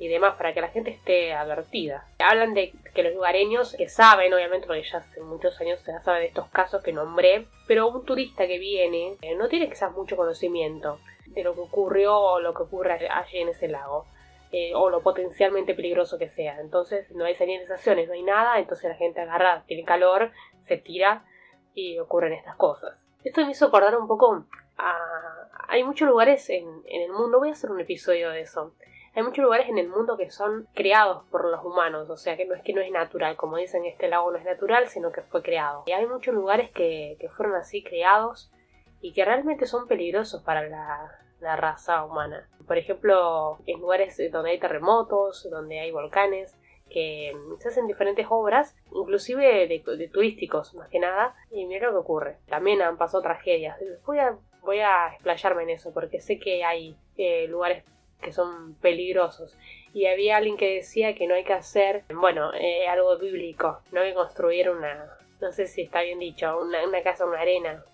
y 0.02 0.08
demás 0.08 0.34
para 0.34 0.52
que 0.52 0.60
la 0.60 0.68
gente 0.68 0.90
esté 0.90 1.32
advertida. 1.32 2.04
Hablan 2.18 2.54
de 2.54 2.72
que 2.92 3.04
los 3.04 3.14
lugareños 3.14 3.76
que 3.76 3.88
saben, 3.88 4.34
obviamente, 4.34 4.66
porque 4.66 4.82
ya 4.82 4.98
hace 4.98 5.20
muchos 5.20 5.60
años 5.60 5.78
se 5.78 5.96
sabe 6.00 6.18
de 6.18 6.26
estos 6.26 6.48
casos 6.48 6.82
que 6.82 6.92
nombré, 6.92 7.46
pero 7.68 7.86
un 7.86 8.04
turista 8.04 8.48
que 8.48 8.58
viene 8.58 9.16
eh, 9.22 9.36
no 9.36 9.46
tiene 9.46 9.68
quizás 9.68 9.92
mucho 9.92 10.16
conocimiento 10.16 10.98
de 11.26 11.44
lo 11.44 11.54
que 11.54 11.60
ocurrió 11.60 12.18
o 12.18 12.40
lo 12.40 12.52
que 12.52 12.64
ocurre 12.64 13.08
allí 13.08 13.38
en 13.38 13.50
ese 13.50 13.68
lago. 13.68 14.06
Eh, 14.50 14.74
o 14.74 14.90
lo 14.90 15.00
potencialmente 15.00 15.72
peligroso 15.74 16.18
que 16.18 16.28
sea. 16.28 16.60
Entonces 16.60 17.10
no 17.12 17.24
hay 17.24 17.34
señalizaciones, 17.34 18.06
no 18.06 18.12
hay 18.12 18.22
nada, 18.22 18.58
entonces 18.58 18.90
la 18.90 18.96
gente 18.96 19.18
agarra, 19.22 19.62
tiene 19.66 19.82
calor, 19.82 20.30
se 20.60 20.76
tira 20.76 21.24
y 21.72 21.98
ocurren 21.98 22.34
estas 22.34 22.56
cosas. 22.56 23.02
Esto 23.24 23.46
me 23.46 23.52
hizo 23.52 23.64
acordar 23.64 23.96
un 23.96 24.06
poco 24.06 24.44
hay 25.68 25.84
muchos 25.84 26.06
lugares 26.06 26.50
en, 26.50 26.66
el 26.86 27.10
mundo, 27.10 27.38
voy 27.38 27.48
a 27.48 27.52
hacer 27.52 27.70
un 27.70 27.80
episodio 27.80 28.30
de 28.30 28.42
eso. 28.42 28.74
Hay 29.14 29.22
muchos 29.22 29.44
lugares 29.44 29.68
en 29.68 29.76
el 29.76 29.88
mundo 29.88 30.16
que 30.16 30.30
son 30.30 30.66
creados 30.72 31.24
por 31.30 31.44
los 31.44 31.62
humanos, 31.62 32.08
o 32.08 32.16
sea 32.16 32.36
que 32.36 32.46
no 32.46 32.54
es 32.54 32.62
que 32.62 32.72
no 32.72 32.80
es 32.80 32.90
natural, 32.90 33.36
como 33.36 33.58
dicen, 33.58 33.84
este 33.84 34.08
lago 34.08 34.30
no 34.30 34.38
es 34.38 34.44
natural, 34.44 34.88
sino 34.88 35.12
que 35.12 35.20
fue 35.20 35.42
creado. 35.42 35.82
Y 35.86 35.92
hay 35.92 36.06
muchos 36.06 36.34
lugares 36.34 36.70
que, 36.70 37.18
fueron 37.36 37.56
así 37.56 37.82
creados 37.82 38.50
y 39.02 39.12
que 39.12 39.24
realmente 39.24 39.66
son 39.66 39.86
peligrosos 39.86 40.42
para 40.42 40.66
la, 40.66 41.18
raza 41.56 42.04
humana. 42.04 42.48
Por 42.66 42.78
ejemplo, 42.78 43.58
en 43.66 43.80
lugares 43.80 44.16
donde 44.30 44.52
hay 44.52 44.60
terremotos, 44.60 45.48
donde 45.50 45.80
hay 45.80 45.90
volcanes, 45.90 46.56
que 46.88 47.32
se 47.58 47.68
hacen 47.68 47.86
diferentes 47.86 48.26
obras, 48.30 48.76
inclusive 48.94 49.66
de, 49.66 50.08
turísticos 50.08 50.74
más 50.74 50.88
que 50.88 51.00
nada, 51.00 51.34
y 51.50 51.66
mira 51.66 51.88
lo 51.88 51.94
que 51.94 51.98
ocurre. 51.98 52.36
También 52.46 52.80
han 52.80 52.96
pasado 52.96 53.22
tragedias. 53.22 53.76
Voy 54.06 54.20
a 54.20 54.38
voy 54.62 54.78
a 54.78 55.08
explayarme 55.08 55.64
en 55.64 55.70
eso 55.70 55.92
porque 55.92 56.20
sé 56.20 56.38
que 56.38 56.64
hay 56.64 56.96
eh, 57.16 57.46
lugares 57.48 57.84
que 58.22 58.32
son 58.32 58.74
peligrosos. 58.76 59.56
Y 59.92 60.06
había 60.06 60.38
alguien 60.38 60.56
que 60.56 60.76
decía 60.76 61.14
que 61.14 61.26
no 61.26 61.34
hay 61.34 61.44
que 61.44 61.52
hacer, 61.52 62.04
bueno, 62.14 62.54
eh, 62.54 62.88
algo 62.88 63.18
bíblico, 63.18 63.80
no 63.90 64.00
hay 64.00 64.10
que 64.10 64.14
construir 64.14 64.70
una, 64.70 65.18
no 65.40 65.52
sé 65.52 65.66
si 65.66 65.82
está 65.82 66.00
bien 66.00 66.18
dicho, 66.18 66.58
una, 66.58 66.86
una 66.86 67.02
casa, 67.02 67.26
una 67.26 67.40
arena. 67.40 67.84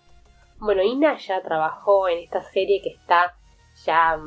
Bueno, 0.59 0.83
Inaya 0.83 1.43
trabajó 1.43 2.09
en 2.09 2.19
esta 2.19 2.43
serie 2.43 2.81
que 2.83 2.91
está 2.91 3.35
ya, 3.85 4.19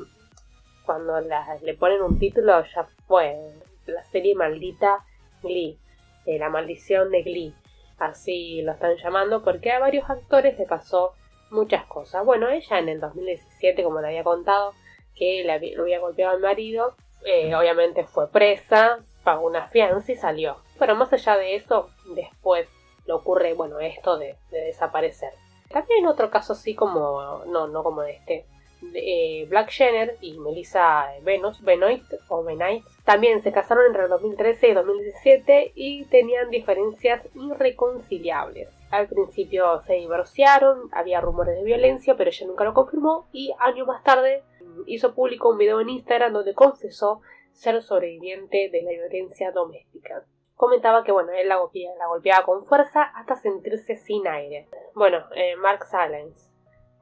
cuando 0.85 1.19
le 1.61 1.73
ponen 1.75 2.01
un 2.01 2.19
título, 2.19 2.63
ya 2.75 2.87
fue 3.07 3.37
la 3.85 4.03
serie 4.03 4.35
maldita 4.35 5.05
Glee, 5.41 5.77
eh, 6.25 6.39
la 6.39 6.49
maldición 6.49 7.11
de 7.11 7.23
Glee, 7.23 7.53
así 7.99 8.61
lo 8.61 8.73
están 8.73 8.97
llamando, 8.97 9.43
porque 9.43 9.71
a 9.71 9.79
varios 9.79 10.09
actores 10.09 10.57
le 10.57 10.65
pasó 10.65 11.13
muchas 11.51 11.85
cosas. 11.85 12.25
Bueno, 12.25 12.49
ella 12.49 12.79
en 12.79 12.89
el 12.89 12.99
2017, 12.99 13.83
como 13.83 14.01
le 14.01 14.07
había 14.07 14.23
contado, 14.23 14.73
que 15.15 15.43
le 15.43 15.51
había, 15.51 15.99
golpeado 15.99 16.33
al 16.33 16.41
marido, 16.41 16.95
eh, 17.25 17.53
obviamente 17.55 18.03
fue 18.03 18.29
presa, 18.29 18.99
pagó 19.23 19.45
una 19.47 19.67
fianza 19.67 20.11
y 20.11 20.15
salió. 20.15 20.57
Pero 20.79 20.95
más 20.95 21.13
allá 21.13 21.37
de 21.37 21.55
eso, 21.55 21.89
después 22.15 22.67
le 23.05 23.13
ocurre, 23.13 23.53
bueno, 23.53 23.79
esto 23.79 24.17
de, 24.17 24.35
desaparecer. 24.51 25.31
También 25.69 26.07
otro 26.07 26.29
caso 26.29 26.53
así 26.53 26.75
como, 26.75 27.43
no, 27.45 27.67
no 27.67 27.83
como 27.83 28.03
este, 28.03 28.45
de, 28.81 29.41
eh, 29.41 29.45
Black 29.45 29.69
Jenner 29.69 30.17
y 30.21 30.37
Melissa 30.39 31.07
Venus, 31.21 31.61
Benoit 31.61 32.03
o 32.27 32.43
Benoit, 32.43 32.83
también 33.05 33.41
se 33.41 33.51
casaron 33.51 33.85
entre 33.87 34.03
el 34.03 34.09
2013 34.09 34.69
y 34.69 34.73
2017 34.73 35.71
y 35.75 36.05
tenían 36.05 36.49
diferencias 36.49 37.27
irreconciliables. 37.35 38.69
Al 38.89 39.07
principio 39.07 39.81
se 39.83 39.93
divorciaron, 39.93 40.89
había 40.91 41.21
rumores 41.21 41.55
de 41.55 41.63
violencia, 41.63 42.15
pero 42.15 42.29
ella 42.29 42.47
nunca 42.47 42.63
lo 42.63 42.73
confirmó 42.73 43.27
y 43.31 43.53
años 43.59 43.87
más 43.87 44.03
tarde 44.03 44.43
hizo 44.85 45.13
público 45.13 45.49
un 45.49 45.57
video 45.57 45.79
en 45.81 45.89
Instagram 45.89 46.33
donde 46.33 46.53
confesó 46.53 47.21
ser 47.51 47.81
sobreviviente 47.81 48.69
de 48.71 48.81
la 48.83 48.91
violencia 48.91 49.51
doméstica. 49.51 50.25
Comentaba 50.55 51.03
que 51.03 51.11
bueno, 51.11 51.31
él 51.31 51.49
la 51.49 51.57
golpeaba, 51.57 52.45
con 52.45 52.65
fuerza 52.65 53.01
hasta 53.01 53.35
sentirse 53.35 53.95
sin 53.95 54.27
aire. 54.27 54.69
Bueno, 54.93 55.25
eh, 55.35 55.55
Mark 55.55 55.85
Silence, 55.85 56.51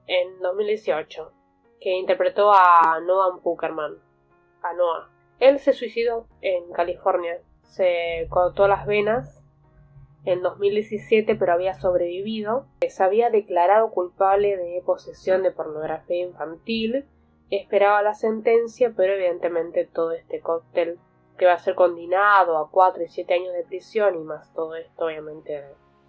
en 0.07 0.39
2018, 0.39 1.31
que 1.81 1.91
interpretó 1.91 2.51
a 2.53 2.99
Noah 3.05 3.39
Puckerman, 3.41 3.97
a 4.61 4.73
Noah. 4.73 5.09
Él 5.39 5.59
se 5.59 5.73
suicidó 5.73 6.27
en 6.41 6.71
California, 6.71 7.41
se 7.61 8.27
cortó 8.29 8.67
las 8.67 8.85
venas 8.85 9.43
en 10.25 10.41
2017, 10.41 11.35
pero 11.35 11.53
había 11.53 11.73
sobrevivido. 11.73 12.65
Se 12.87 13.03
había 13.03 13.29
declarado 13.29 13.91
culpable 13.91 14.57
de 14.57 14.81
posesión 14.85 15.43
de 15.43 15.51
pornografía 15.51 16.25
infantil. 16.25 17.05
Esperaba 17.49 18.01
la 18.01 18.13
sentencia, 18.13 18.93
pero 18.95 19.13
evidentemente 19.13 19.85
todo 19.85 20.11
este 20.11 20.39
cóctel 20.39 20.99
que 21.37 21.45
va 21.45 21.53
a 21.53 21.59
ser 21.59 21.73
condenado 21.73 22.57
a 22.57 22.69
4 22.69 23.03
y 23.03 23.07
7 23.07 23.33
años 23.33 23.53
de 23.53 23.63
prisión 23.63 24.15
y 24.15 24.19
más 24.19 24.53
todo 24.53 24.75
esto, 24.75 25.05
obviamente. 25.05 25.63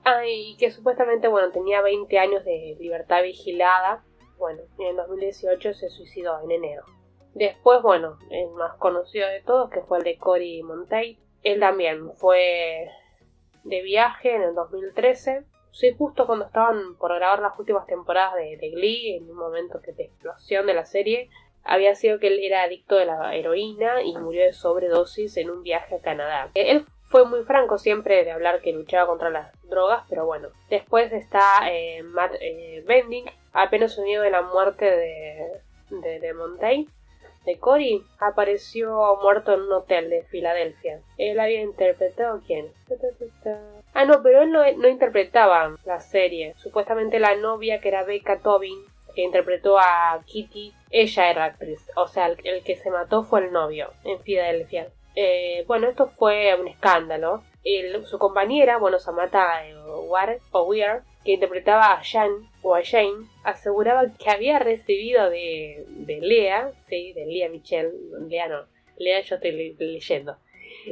Ah, 0.05 0.27
y 0.27 0.57
que 0.57 0.71
supuestamente, 0.71 1.29
bueno, 1.29 1.51
tenía 1.51 1.81
20 1.83 2.19
años 2.19 2.45
de 2.45 2.77
libertad 2.79 3.23
vigilada. 3.23 4.05
Bueno, 4.39 4.63
en 4.79 4.97
2018 4.97 5.73
se 5.73 5.89
suicidó 5.89 6.41
en 6.43 6.51
enero. 6.51 6.85
Después, 7.35 7.81
bueno, 7.83 8.19
el 8.31 8.51
más 8.51 8.77
conocido 8.77 9.29
de 9.29 9.43
todos, 9.43 9.71
que 9.71 9.83
fue 9.83 9.99
el 9.99 10.05
de 10.05 10.19
Cory 10.19 10.63
Monteith. 10.63 11.21
Él 11.43 11.61
también 11.61 12.13
fue 12.17 12.91
de 13.65 13.83
viaje 13.83 14.35
en 14.35 14.43
el 14.43 14.55
2013. 14.55 15.45
Sí, 15.73 15.95
justo 15.97 16.27
cuando 16.27 16.47
estaban 16.47 16.97
por 16.97 17.15
grabar 17.15 17.41
las 17.41 17.59
últimas 17.59 17.87
temporadas 17.87 18.35
de, 18.35 18.71
Glee, 18.71 19.17
en 19.17 19.31
un 19.31 19.37
momento 19.37 19.79
de 19.79 20.03
explosión 20.03 20.67
de 20.67 20.75
la 20.75 20.85
serie, 20.85 21.31
había 21.65 21.95
sido 21.95 22.19
que 22.19 22.29
él 22.29 22.41
era 22.43 22.63
adicto 22.63 22.97
de 22.97 23.07
la 23.07 23.35
heroína 23.35 24.03
y 24.03 24.17
murió 24.17 24.43
de 24.43 24.53
sobredosis 24.53 25.37
en 25.37 25.51
un 25.51 25.63
viaje 25.63 25.97
a 25.97 26.01
Canadá. 26.01 26.51
Él 26.55 26.85
fue 27.11 27.25
muy 27.25 27.43
franco 27.43 27.79
siempre 27.79 28.25
de 28.25 28.31
hablar 28.31 28.61
que 28.61 28.73
luchaba 28.73 29.07
contra 29.07 29.31
las 29.31 29.53
drogas, 29.69 30.05
pero 30.09 30.27
bueno. 30.27 30.49
Después 30.69 31.13
está 31.13 31.43
eh, 31.71 32.03
Matt 32.03 32.35
eh, 32.41 32.85
Bending, 32.87 33.27
apenas 33.53 33.99
unido 33.99 34.23
de 34.23 34.31
la 34.31 34.43
muerte 34.43 34.85
de, 34.85 35.61
de, 35.91 36.21
de 36.21 36.35
Montaigne. 36.35 36.89
De 37.45 37.59
Cory 37.59 38.05
apareció 38.19 39.19
muerto 39.23 39.55
en 39.55 39.63
un 39.63 39.73
hotel 39.73 40.11
de 40.11 40.23
Filadelfia. 40.25 41.01
Él 41.17 41.41
había 41.41 41.63
interpretado 41.63 42.41
quién? 42.47 42.73
Ah, 43.95 44.05
no, 44.05 44.23
pero 44.23 44.43
él 44.43 44.53
no, 44.53 44.89
interpretaba 44.89 45.77
la 45.85 46.01
serie. 46.01 46.55
Supuestamente 46.57 47.19
la 47.19 47.37
novia 47.37 47.81
que 47.81 47.89
era 47.89 48.05
Becca 48.05 48.41
Tobin, 48.41 48.79
que 49.15 49.23
interpretó 49.23 49.79
a 49.79 50.23
Kitty, 50.27 50.73
ella 50.91 51.31
era 51.31 51.45
actriz. 51.47 51.91
O 51.97 52.07
sea, 52.07 52.27
el, 52.27 52.63
que 52.63 52.77
se 52.77 52.91
mató 52.91 53.23
fue 53.23 53.41
el 53.41 53.53
novio 53.53 53.91
en 54.05 54.21
Filadelfia. 54.21 54.89
Eh, 55.17 55.65
bueno, 55.67 55.89
esto 55.89 56.07
fue 56.07 56.55
un 56.55 56.69
escándalo. 56.69 57.43
su 58.05 58.19
compañera, 58.19 58.79
bueno, 58.79 58.99
Samantha 58.99 59.67
eh, 59.67 59.75
o 59.77 60.65
Weir, 60.65 61.03
que 61.25 61.33
interpretaba 61.33 61.93
a 61.93 62.03
Jan 62.05 62.50
o 62.63 62.75
a 62.75 62.83
Jane, 62.85 63.27
aseguraba 63.43 64.13
que 64.15 64.31
había 64.31 64.59
recibido 64.59 65.31
de, 65.31 65.87
Lea, 66.21 66.73
sí, 66.89 67.13
de 67.13 67.27
Lea 67.27 67.49
Michelle, 67.49 67.93
Lea 68.29 68.49
no, 68.49 68.67
Lea 68.99 69.21
yo 69.23 69.37
estoy 69.37 69.75
leyendo, 69.79 70.37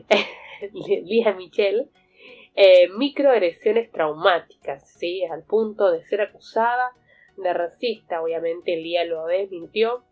Lea 1.05 1.33
Michelle, 1.35 1.89
eh, 2.55 2.89
microagresiones 2.97 3.91
traumáticas, 3.93 4.89
sí, 4.89 5.25
al 5.25 5.43
punto 5.43 5.93
de 5.93 6.03
ser 6.03 6.23
acusada 6.23 6.93
de 7.37 7.53
racista, 7.53 8.23
obviamente 8.23 8.77
Lea 8.77 9.05
lo 9.05 9.27
desmintió, 9.27 10.03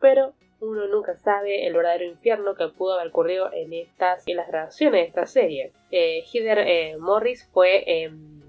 pero 0.00 0.34
uno 0.60 0.86
nunca 0.88 1.16
sabe 1.16 1.66
el 1.66 1.74
verdadero 1.74 2.04
infierno 2.04 2.54
que 2.54 2.68
pudo 2.68 2.94
haber 2.94 3.08
ocurrido 3.08 3.52
en 3.52 3.72
estas 3.72 4.26
en 4.26 4.36
las 4.36 4.48
grabaciones 4.48 5.00
de 5.00 5.06
esta 5.08 5.26
serie. 5.26 5.72
Eh, 5.90 6.24
Heather 6.32 6.58
eh, 6.58 6.96
Morris 6.98 7.48
fue 7.52 7.84
em, 7.86 8.40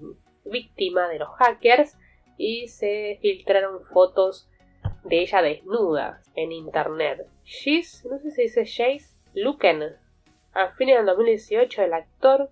víctima 0.44 1.08
de 1.08 1.18
los 1.18 1.28
hackers 1.36 1.96
y 2.36 2.68
se 2.68 3.18
filtraron 3.20 3.82
fotos 3.84 4.48
de 5.04 5.20
ella 5.20 5.42
desnuda 5.42 6.22
en 6.34 6.52
internet. 6.52 7.26
She's, 7.44 8.04
no 8.04 8.18
sé 8.18 8.30
si 8.30 8.42
dice 8.42 8.66
Jace 8.66 9.16
Luken, 9.34 9.82
a 10.52 10.68
fines 10.70 10.96
del 10.96 11.06
2018 11.06 11.82
el 11.82 11.94
actor 11.94 12.50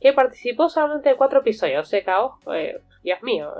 que 0.00 0.12
participó 0.12 0.68
solamente 0.68 1.08
de 1.08 1.16
cuatro 1.16 1.40
episodios, 1.40 1.88
se 1.88 2.04
cagó, 2.04 2.38
eh, 2.54 2.80
Dios 3.02 3.22
mío, 3.22 3.52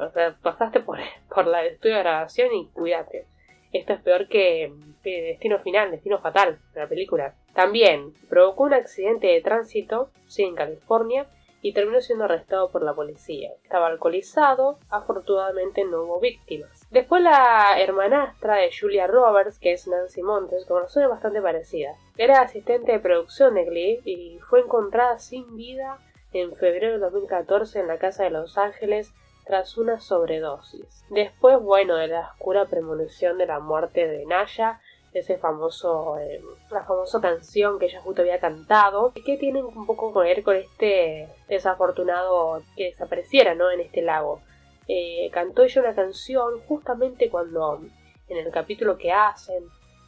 pasaste 0.43 0.81
por, 0.81 0.99
por 1.35 1.47
la 1.47 1.65
estudio 1.65 1.97
de 1.97 2.03
grabación 2.03 2.55
y 2.55 2.69
cuídate. 2.69 3.27
Esto 3.73 3.93
es 3.93 4.01
peor 4.01 4.29
que, 4.29 4.73
Destino 5.03 5.59
Final, 5.59 5.91
Destino 5.91 6.19
Fatal, 6.19 6.59
la 6.75 6.87
película. 6.87 7.35
También 7.55 8.13
provocó 8.29 8.65
un 8.65 8.75
accidente 8.75 9.27
de 9.27 9.41
tránsito, 9.41 10.11
sí, 10.27 10.43
en 10.43 10.55
California, 10.55 11.27
y 11.61 11.73
terminó 11.73 12.01
siendo 12.01 12.25
arrestado 12.25 12.71
por 12.71 12.83
la 12.83 12.95
policía. 12.95 13.51
Estaba 13.63 13.89
alcoholizado, 13.89 14.79
afortunadamente 14.89 15.85
no 15.85 16.03
hubo 16.03 16.21
víctimas. 16.21 16.87
Después 16.91 17.23
la 17.23 17.81
hermanastra 17.81 18.57
de 18.57 18.71
Julia 18.73 19.07
Roberts, 19.07 19.59
que 19.59 19.73
es 19.73 19.87
Nancy 19.89 20.23
Montes, 20.23 20.65
con 20.67 20.83
razón 20.83 21.09
bastante 21.09 21.43
parecida. 21.43 21.95
Era 22.17 22.41
asistente 22.41 22.93
de 22.93 23.01
producción 23.01 23.55
de 23.55 23.65
Glee 23.65 24.01
y 24.05 24.39
fue 24.41 24.61
encontrada 24.61 25.19
sin 25.19 25.57
vida 25.57 25.99
en 26.33 26.55
febrero 26.55 26.95
de 26.95 26.99
2014 26.99 27.81
en 27.81 27.89
la 27.89 27.99
casa 27.99 28.25
de 28.25 28.31
Los 28.31 28.59
Ángeles 28.59 29.13
tras 29.49 29.79
una 29.79 29.99
sobredosis. 29.99 31.05
Después, 31.09 31.59
bueno, 31.59 31.97
de 31.97 32.09
la 32.09 32.33
oscura 32.33 32.67
premonición 32.67 33.39
de 33.39 33.47
la 33.47 33.61
muerte 33.61 34.07
de 34.07 34.27
Naya, 34.27 34.81
ese 35.13 35.39
famoso, 35.39 36.19
eh, 36.19 36.41
la 36.71 36.83
famosa 36.83 37.21
canción 37.21 37.79
que 37.79 37.87
ella 37.87 38.01
justo 38.01 38.23
había 38.23 38.39
cantado, 38.39 39.13
que 39.13 39.37
tiene 39.37 39.63
un 39.63 39.87
poco 39.87 40.13
que 40.13 40.21
ver 40.21 40.43
con 40.43 40.57
este 40.57 41.29
desafortunado 41.49 42.63
que 42.77 42.91
desapareciera, 42.91 43.55
¿no? 43.55 43.71
En 43.71 43.81
este 43.81 44.03
lago. 44.03 44.41
Eh, 44.87 45.29
cantó 45.33 45.65
ella 45.65 45.83
una 45.83 45.95
canción 45.95 46.61
justamente 46.67 47.31
cuando, 47.31 47.81
en 48.29 48.37
el 48.37 48.51
capítulo 48.51 48.97
que 48.97 49.13
hacen, 49.13 49.65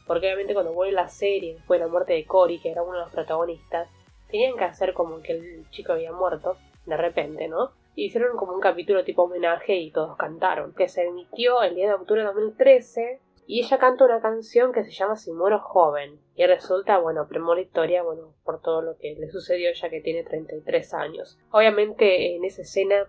porque 0.07 0.26
obviamente 0.26 0.54
cuando 0.54 0.73
vuelve 0.73 0.92
la 0.92 1.09
serie, 1.09 1.54
después 1.54 1.80
de 1.80 1.87
la 1.87 1.92
muerte 1.92 2.14
de 2.14 2.26
Cory, 2.26 2.61
que 2.61 2.71
era 2.71 2.83
uno 2.83 2.95
de 2.95 3.00
los 3.00 3.12
protagonistas, 3.12 3.88
tenían 4.31 4.57
que 4.57 4.64
hacer 4.64 4.94
como 4.94 5.20
que 5.22 5.33
el 5.33 5.70
chico 5.70 5.92
había 5.92 6.12
muerto, 6.12 6.57
de 6.87 6.96
repente, 6.96 7.48
¿no? 7.48 7.72
Hicieron 7.94 8.37
como 8.37 8.53
un 8.53 8.61
capítulo 8.61 9.05
tipo 9.05 9.24
homenaje 9.24 9.77
y 9.77 9.90
todos 9.90 10.16
cantaron, 10.16 10.72
que 10.74 10.88
se 10.88 11.07
emitió 11.07 11.62
el 11.62 11.74
10 11.74 11.88
de 11.88 11.94
octubre 11.94 12.20
de 12.22 12.27
2013 12.27 13.20
y 13.46 13.61
ella 13.61 13.79
canta 13.79 14.05
una 14.05 14.20
canción 14.20 14.72
que 14.72 14.85
se 14.85 14.92
llama 14.92 15.16
Si 15.16 15.33
muero 15.33 15.59
joven 15.59 16.20
y 16.37 16.46
resulta, 16.46 16.98
bueno, 16.98 17.26
premonitoria, 17.29 18.03
bueno, 18.03 18.35
por 18.44 18.61
todo 18.61 18.81
lo 18.81 18.96
que 18.96 19.16
le 19.16 19.29
sucedió 19.29 19.72
ya 19.72 19.90
que 19.90 20.00
tiene 20.00 20.22
33 20.22 20.94
años. 20.94 21.38
Obviamente 21.50 22.37
en 22.37 22.44
esa 22.44 22.62
escena 22.62 23.09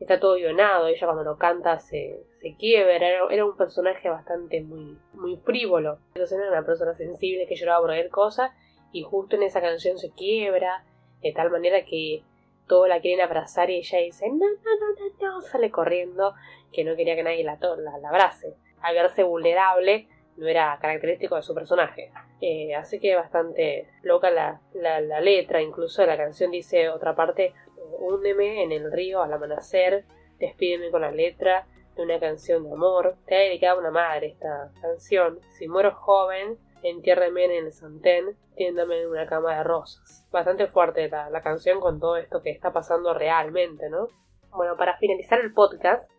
está 0.00 0.18
todo 0.18 0.34
guionado, 0.34 0.88
ella 0.88 1.06
cuando 1.06 1.24
lo 1.24 1.38
canta 1.38 1.78
se, 1.78 2.20
se 2.40 2.56
quiebra, 2.56 2.96
era, 3.30 3.46
un 3.46 3.56
personaje 3.56 4.08
bastante 4.08 4.60
muy, 4.60 4.98
muy 5.14 5.36
frívolo. 5.36 5.98
Entonces 6.14 6.38
era 6.38 6.50
una 6.50 6.66
persona 6.66 6.94
sensible 6.94 7.46
que 7.46 7.54
lloraba 7.54 7.78
por 7.78 7.90
cualquier 7.90 8.10
cosa 8.10 8.54
y 8.92 9.02
justo 9.02 9.36
en 9.36 9.44
esa 9.44 9.60
canción 9.60 9.98
se 9.98 10.10
quiebra 10.10 10.84
de 11.22 11.32
tal 11.32 11.50
manera 11.50 11.84
que 11.84 12.22
todos 12.66 12.88
la 12.88 13.00
quieren 13.00 13.24
abrazar 13.24 13.70
y 13.70 13.76
ella 13.76 13.98
dice 13.98 14.28
no, 14.28 14.36
no, 14.36 14.46
no, 14.80 15.16
no, 15.20 15.34
no, 15.34 15.40
sale 15.42 15.70
corriendo 15.70 16.34
que 16.72 16.82
no 16.82 16.96
quería 16.96 17.14
que 17.14 17.22
nadie 17.22 17.44
la, 17.44 17.58
la, 17.60 17.98
la 17.98 18.08
abrace 18.08 18.56
al 18.80 19.24
vulnerable 19.24 20.08
no 20.36 20.46
era 20.46 20.78
característico 20.80 21.36
de 21.36 21.42
su 21.42 21.54
personaje. 21.54 22.12
Eh, 22.40 22.74
así 22.74 23.00
que 23.00 23.16
bastante 23.16 23.88
loca 24.02 24.30
la, 24.30 24.60
la, 24.74 25.20
letra, 25.20 25.62
incluso 25.62 26.04
la 26.04 26.16
canción 26.16 26.50
dice 26.50 26.88
otra 26.88 27.14
parte, 27.14 27.54
húndeme 27.98 28.62
en 28.62 28.72
el 28.72 28.92
río 28.92 29.22
al 29.22 29.32
amanecer, 29.32 30.04
despídeme 30.38 30.90
con 30.90 31.00
la 31.00 31.10
letra 31.10 31.66
de 31.96 32.02
una 32.02 32.20
canción 32.20 32.64
de 32.64 32.72
amor. 32.72 33.16
Te 33.26 33.36
ha 33.36 33.40
dedicado 33.40 33.80
una 33.80 33.90
madre 33.90 34.28
esta 34.28 34.70
canción. 34.82 35.40
Si 35.48 35.66
muero 35.66 35.94
joven, 35.94 36.58
entiérreme 36.82 37.44
en 37.46 37.66
el 37.66 37.72
santén, 37.72 38.36
tiéndame 38.54 39.00
en 39.00 39.08
una 39.08 39.26
cama 39.26 39.56
de 39.56 39.64
rosas. 39.64 40.26
Bastante 40.30 40.66
fuerte 40.66 41.08
la, 41.08 41.30
la 41.30 41.42
canción 41.42 41.80
con 41.80 41.98
todo 41.98 42.18
esto 42.18 42.42
que 42.42 42.50
está 42.50 42.72
pasando 42.72 43.14
realmente, 43.14 43.88
¿no? 43.88 44.08
Bueno, 44.50 44.76
para 44.76 44.96
finalizar 44.98 45.40
el 45.40 45.52
podcast, 45.52 46.10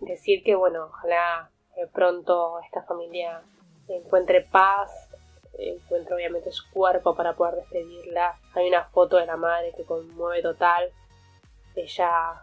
decir 0.00 0.42
que, 0.44 0.54
bueno, 0.54 0.86
ojalá 0.86 1.49
pronto 1.92 2.60
esta 2.60 2.82
familia 2.82 3.42
encuentre 3.88 4.42
paz, 4.42 5.08
encuentre 5.58 6.14
obviamente 6.14 6.50
su 6.52 6.70
cuerpo 6.70 7.14
para 7.14 7.34
poder 7.34 7.56
despedirla. 7.56 8.38
Hay 8.54 8.68
una 8.68 8.84
foto 8.84 9.16
de 9.16 9.26
la 9.26 9.36
madre 9.36 9.72
que 9.76 9.84
conmueve 9.84 10.42
total. 10.42 10.90
Ella 11.74 12.42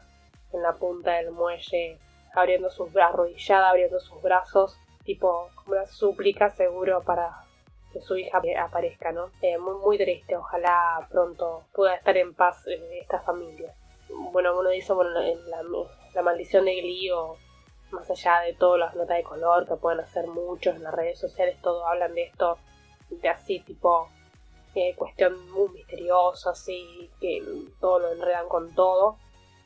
en 0.54 0.62
la 0.62 0.74
punta 0.74 1.14
del 1.14 1.32
muelle 1.32 2.00
abriendo 2.34 2.70
sus 2.70 2.92
brazos, 2.94 3.14
arrodillada, 3.14 3.70
abriendo 3.70 4.00
sus 4.00 4.22
brazos, 4.22 4.80
tipo 5.04 5.50
como 5.56 5.74
una 5.74 5.86
súplica 5.88 6.50
seguro 6.52 7.02
para 7.04 7.44
que 7.92 8.02
su 8.02 8.16
hija 8.18 8.42
aparezca, 8.60 9.12
¿no? 9.12 9.32
Eh, 9.42 9.58
muy, 9.58 9.76
muy 9.76 9.98
triste, 9.98 10.36
ojalá 10.36 11.08
pronto 11.10 11.64
pueda 11.74 11.96
estar 11.96 12.16
en 12.18 12.34
paz 12.34 12.68
eh, 12.68 13.00
esta 13.02 13.20
familia. 13.22 13.74
Bueno, 14.32 14.58
uno 14.58 14.70
dice, 14.70 14.94
bueno, 14.94 15.12
la, 15.12 15.64
la 16.14 16.22
maldición 16.22 16.66
de 16.66 16.76
Glio 16.76 17.38
más 17.92 18.10
allá 18.10 18.42
de 18.42 18.54
todas 18.54 18.80
las 18.80 18.96
notas 18.96 19.18
de 19.18 19.24
color 19.24 19.68
que 19.68 19.76
pueden 19.76 20.00
hacer 20.00 20.28
muchos 20.28 20.76
en 20.76 20.84
las 20.84 20.94
redes 20.94 21.20
sociales, 21.20 21.58
todos 21.62 21.84
hablan 21.88 22.14
de 22.14 22.24
esto, 22.24 22.58
de 23.10 23.30
así 23.30 23.60
tipo 23.62 24.10
eh, 24.76 24.94
cuestión 24.96 25.50
muy 25.52 25.70
misteriosa, 25.70 26.52
así 26.52 27.10
que 27.20 27.44
todo 27.80 28.00
lo 28.00 28.12
enredan 28.12 28.48
con 28.48 28.74
todo, 28.76 29.18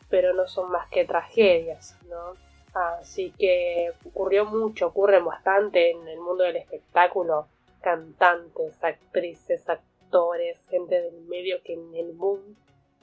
pero 0.10 0.34
no 0.34 0.48
son 0.48 0.72
más 0.72 0.90
que 0.90 1.06
tragedias, 1.06 1.98
¿no? 2.08 2.36
Así 2.74 3.34
que 3.38 3.92
ocurrió 4.06 4.46
mucho, 4.46 4.88
ocurre 4.88 5.20
bastante 5.20 5.92
en 5.92 6.08
el 6.08 6.20
mundo 6.20 6.44
del 6.44 6.56
espectáculo, 6.56 7.48
cantantes, 7.82 8.82
actrices, 8.82 9.68
actores, 9.68 10.58
gente 10.70 11.02
del 11.02 11.22
medio 11.24 11.62
que 11.64 11.74
en 11.74 11.94
el 11.96 12.14
boom 12.14 12.56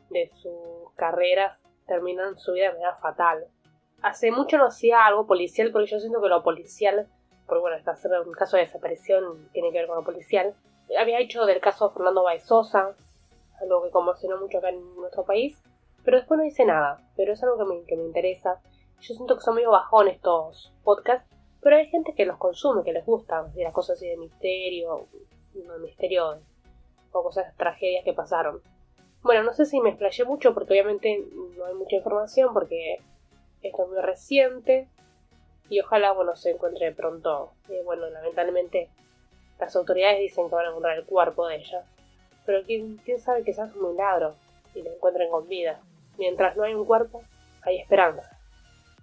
de 0.09 0.31
sus 0.41 0.91
carreras 0.97 1.59
terminan 1.87 2.39
su 2.39 2.53
vida 2.53 2.69
de 2.69 2.73
manera 2.75 2.97
fatal 2.97 3.47
hace 4.03 4.31
mucho 4.31 4.59
no 4.59 4.67
hacía 4.67 5.05
algo 5.05 5.27
policial, 5.27 5.71
porque 5.73 5.91
yo 5.91 6.01
siento 6.01 6.21
que 6.21 6.29
lo 6.29 6.43
policial, 6.43 7.09
porque 7.47 7.61
bueno, 7.61 7.77
está 7.77 7.97
un 8.27 8.33
caso 8.33 8.57
de 8.57 8.65
desaparición 8.65 9.49
tiene 9.53 9.73
que 9.73 9.79
ver 9.79 9.87
con 9.87 9.97
lo 9.97 10.05
policial. 10.05 10.55
Había 10.99 11.21
hecho 11.21 11.45
del 11.45 11.61
caso 11.61 11.89
de 11.89 11.95
Fernando 11.95 12.23
Baezosa, 12.23 12.95
algo 13.61 13.83
que 13.83 13.91
conmocionó 13.91 14.39
mucho 14.39 14.59
acá 14.59 14.71
en 14.71 14.97
nuestro 14.97 15.25
país, 15.25 15.61
pero 16.05 16.17
después 16.17 16.39
no 16.39 16.45
hice 16.45 16.65
nada. 16.65 17.01
Pero 17.17 17.33
es 17.33 17.43
algo 17.43 17.59
que 17.59 17.65
me, 17.65 17.83
que 17.85 17.97
me 17.97 18.05
interesa. 18.05 18.61
Yo 19.01 19.15
siento 19.15 19.37
que 19.37 19.43
son 19.43 19.55
medio 19.55 19.71
bajón 19.71 20.09
estos 20.09 20.73
podcasts, 20.85 21.29
pero 21.61 21.77
hay 21.77 21.87
gente 21.87 22.15
que 22.15 22.25
los 22.25 22.39
consume, 22.39 22.85
que 22.85 22.93
les 22.93 23.05
gusta, 23.05 23.43
de 23.55 23.65
las 23.65 23.73
cosas 23.73 23.97
así 23.97 24.09
de 24.09 24.17
misterio, 24.17 25.07
de 25.55 25.79
misterio 25.81 26.39
o 27.13 27.23
cosas, 27.23 27.55
tragedias 27.57 28.05
que 28.05 28.13
pasaron. 28.13 28.61
Bueno, 29.23 29.43
no 29.43 29.53
sé 29.53 29.67
si 29.67 29.81
me 29.81 29.91
explayé 29.91 30.25
mucho 30.25 30.55
porque 30.55 30.73
obviamente 30.73 31.25
no 31.57 31.65
hay 31.65 31.75
mucha 31.75 31.97
información 31.97 32.55
porque 32.55 32.99
esto 33.69 33.85
es 33.85 33.89
muy 33.89 34.01
reciente 34.01 34.89
y 35.69 35.81
ojalá 35.81 36.13
bueno 36.13 36.37
se 36.37 36.51
encuentre 36.51 36.93
pronto. 36.93 37.53
Eh, 37.69 37.83
bueno, 37.85 38.09
lamentablemente 38.09 38.89
las 39.59 39.75
autoridades 39.77 40.21
dicen 40.21 40.49
que 40.49 40.55
van 40.55 40.67
a 40.67 40.69
encontrar 40.71 40.99
el 40.99 41.05
cuerpo 41.05 41.47
de 41.47 41.57
ella, 41.57 41.85
pero 42.47 42.63
quién, 42.65 42.97
quién 43.05 43.19
sabe 43.19 43.45
que 43.45 43.53
sea 43.53 43.65
un 43.65 43.91
milagro 43.91 44.35
y 44.75 44.83
la 44.83 44.91
encuentren 44.91 45.31
con 45.31 45.49
vida. 45.49 45.81
Mientras 46.17 46.57
no 46.57 46.65
hay 46.65 46.75
un 46.75 46.85
cuerpo, 46.85 47.23
hay 47.63 47.79
esperanza. 47.79 48.31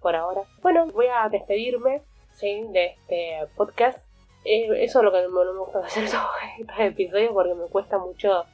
Por 0.00 0.14
ahora. 0.14 0.42
Bueno, 0.62 0.86
voy 0.88 1.06
a 1.06 1.28
despedirme 1.28 2.02
de 2.40 2.84
este 2.86 3.48
podcast. 3.56 3.98
Eh, 4.44 4.68
eso 4.84 4.98
es 4.98 5.04
lo 5.04 5.10
que 5.10 5.22
no 5.22 5.30
me 5.30 5.58
gusta 5.58 5.78
hacer 5.80 6.04
estos 6.58 6.78
episodios 6.78 7.32
porque 7.32 7.54
me 7.54 7.66
cuesta 7.66 7.98
mucho 7.98 8.44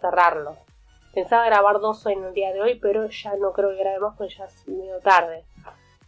cerrarlo. 0.00 0.56
Pensaba 1.14 1.46
grabar 1.46 1.80
dos 1.80 2.04
en 2.06 2.24
el 2.24 2.34
día 2.34 2.52
de 2.52 2.60
hoy, 2.60 2.78
pero 2.78 3.08
ya 3.08 3.34
no 3.36 3.52
creo 3.52 3.70
que 3.70 3.76
grabe 3.76 3.98
más 3.98 4.16
porque 4.16 4.34
ya 4.34 4.44
es 4.44 4.68
medio 4.68 4.98
tarde. 5.00 5.44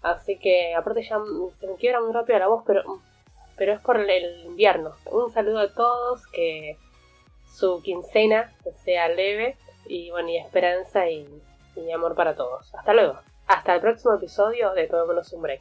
Así 0.02 0.38
que, 0.38 0.74
aparte 0.74 1.02
ya 1.02 1.18
se 1.58 1.66
me 1.66 1.76
quiebra 1.76 2.00
muy 2.00 2.12
rápido 2.12 2.38
la 2.38 2.48
voz, 2.48 2.64
pero, 2.66 2.82
pero 3.56 3.72
es 3.72 3.80
por 3.80 3.98
el 3.98 4.46
invierno. 4.46 4.92
Un 5.10 5.30
saludo 5.30 5.60
a 5.60 5.72
todos, 5.72 6.26
que 6.28 6.76
su 7.46 7.82
quincena 7.82 8.52
sea 8.84 9.08
leve 9.08 9.56
y 9.86 10.10
bueno, 10.10 10.28
y 10.28 10.38
esperanza 10.38 11.08
y, 11.08 11.26
y 11.76 11.90
amor 11.90 12.14
para 12.14 12.34
todos. 12.34 12.74
Hasta 12.74 12.94
luego. 12.94 13.18
Hasta 13.46 13.74
el 13.74 13.80
próximo 13.80 14.14
episodio 14.14 14.72
de 14.74 14.86
Todo 14.86 15.06
Menos 15.06 15.32
un 15.32 15.42
Break. 15.42 15.60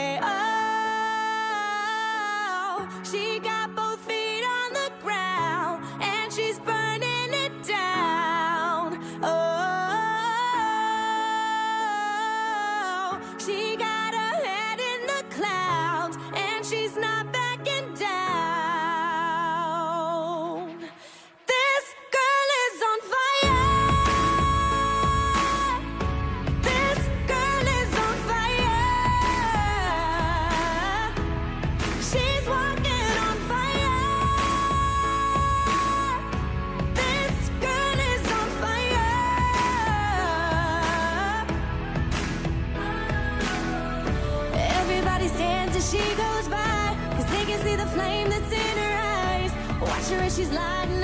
she's 50.41 50.51
lying. 50.51 51.00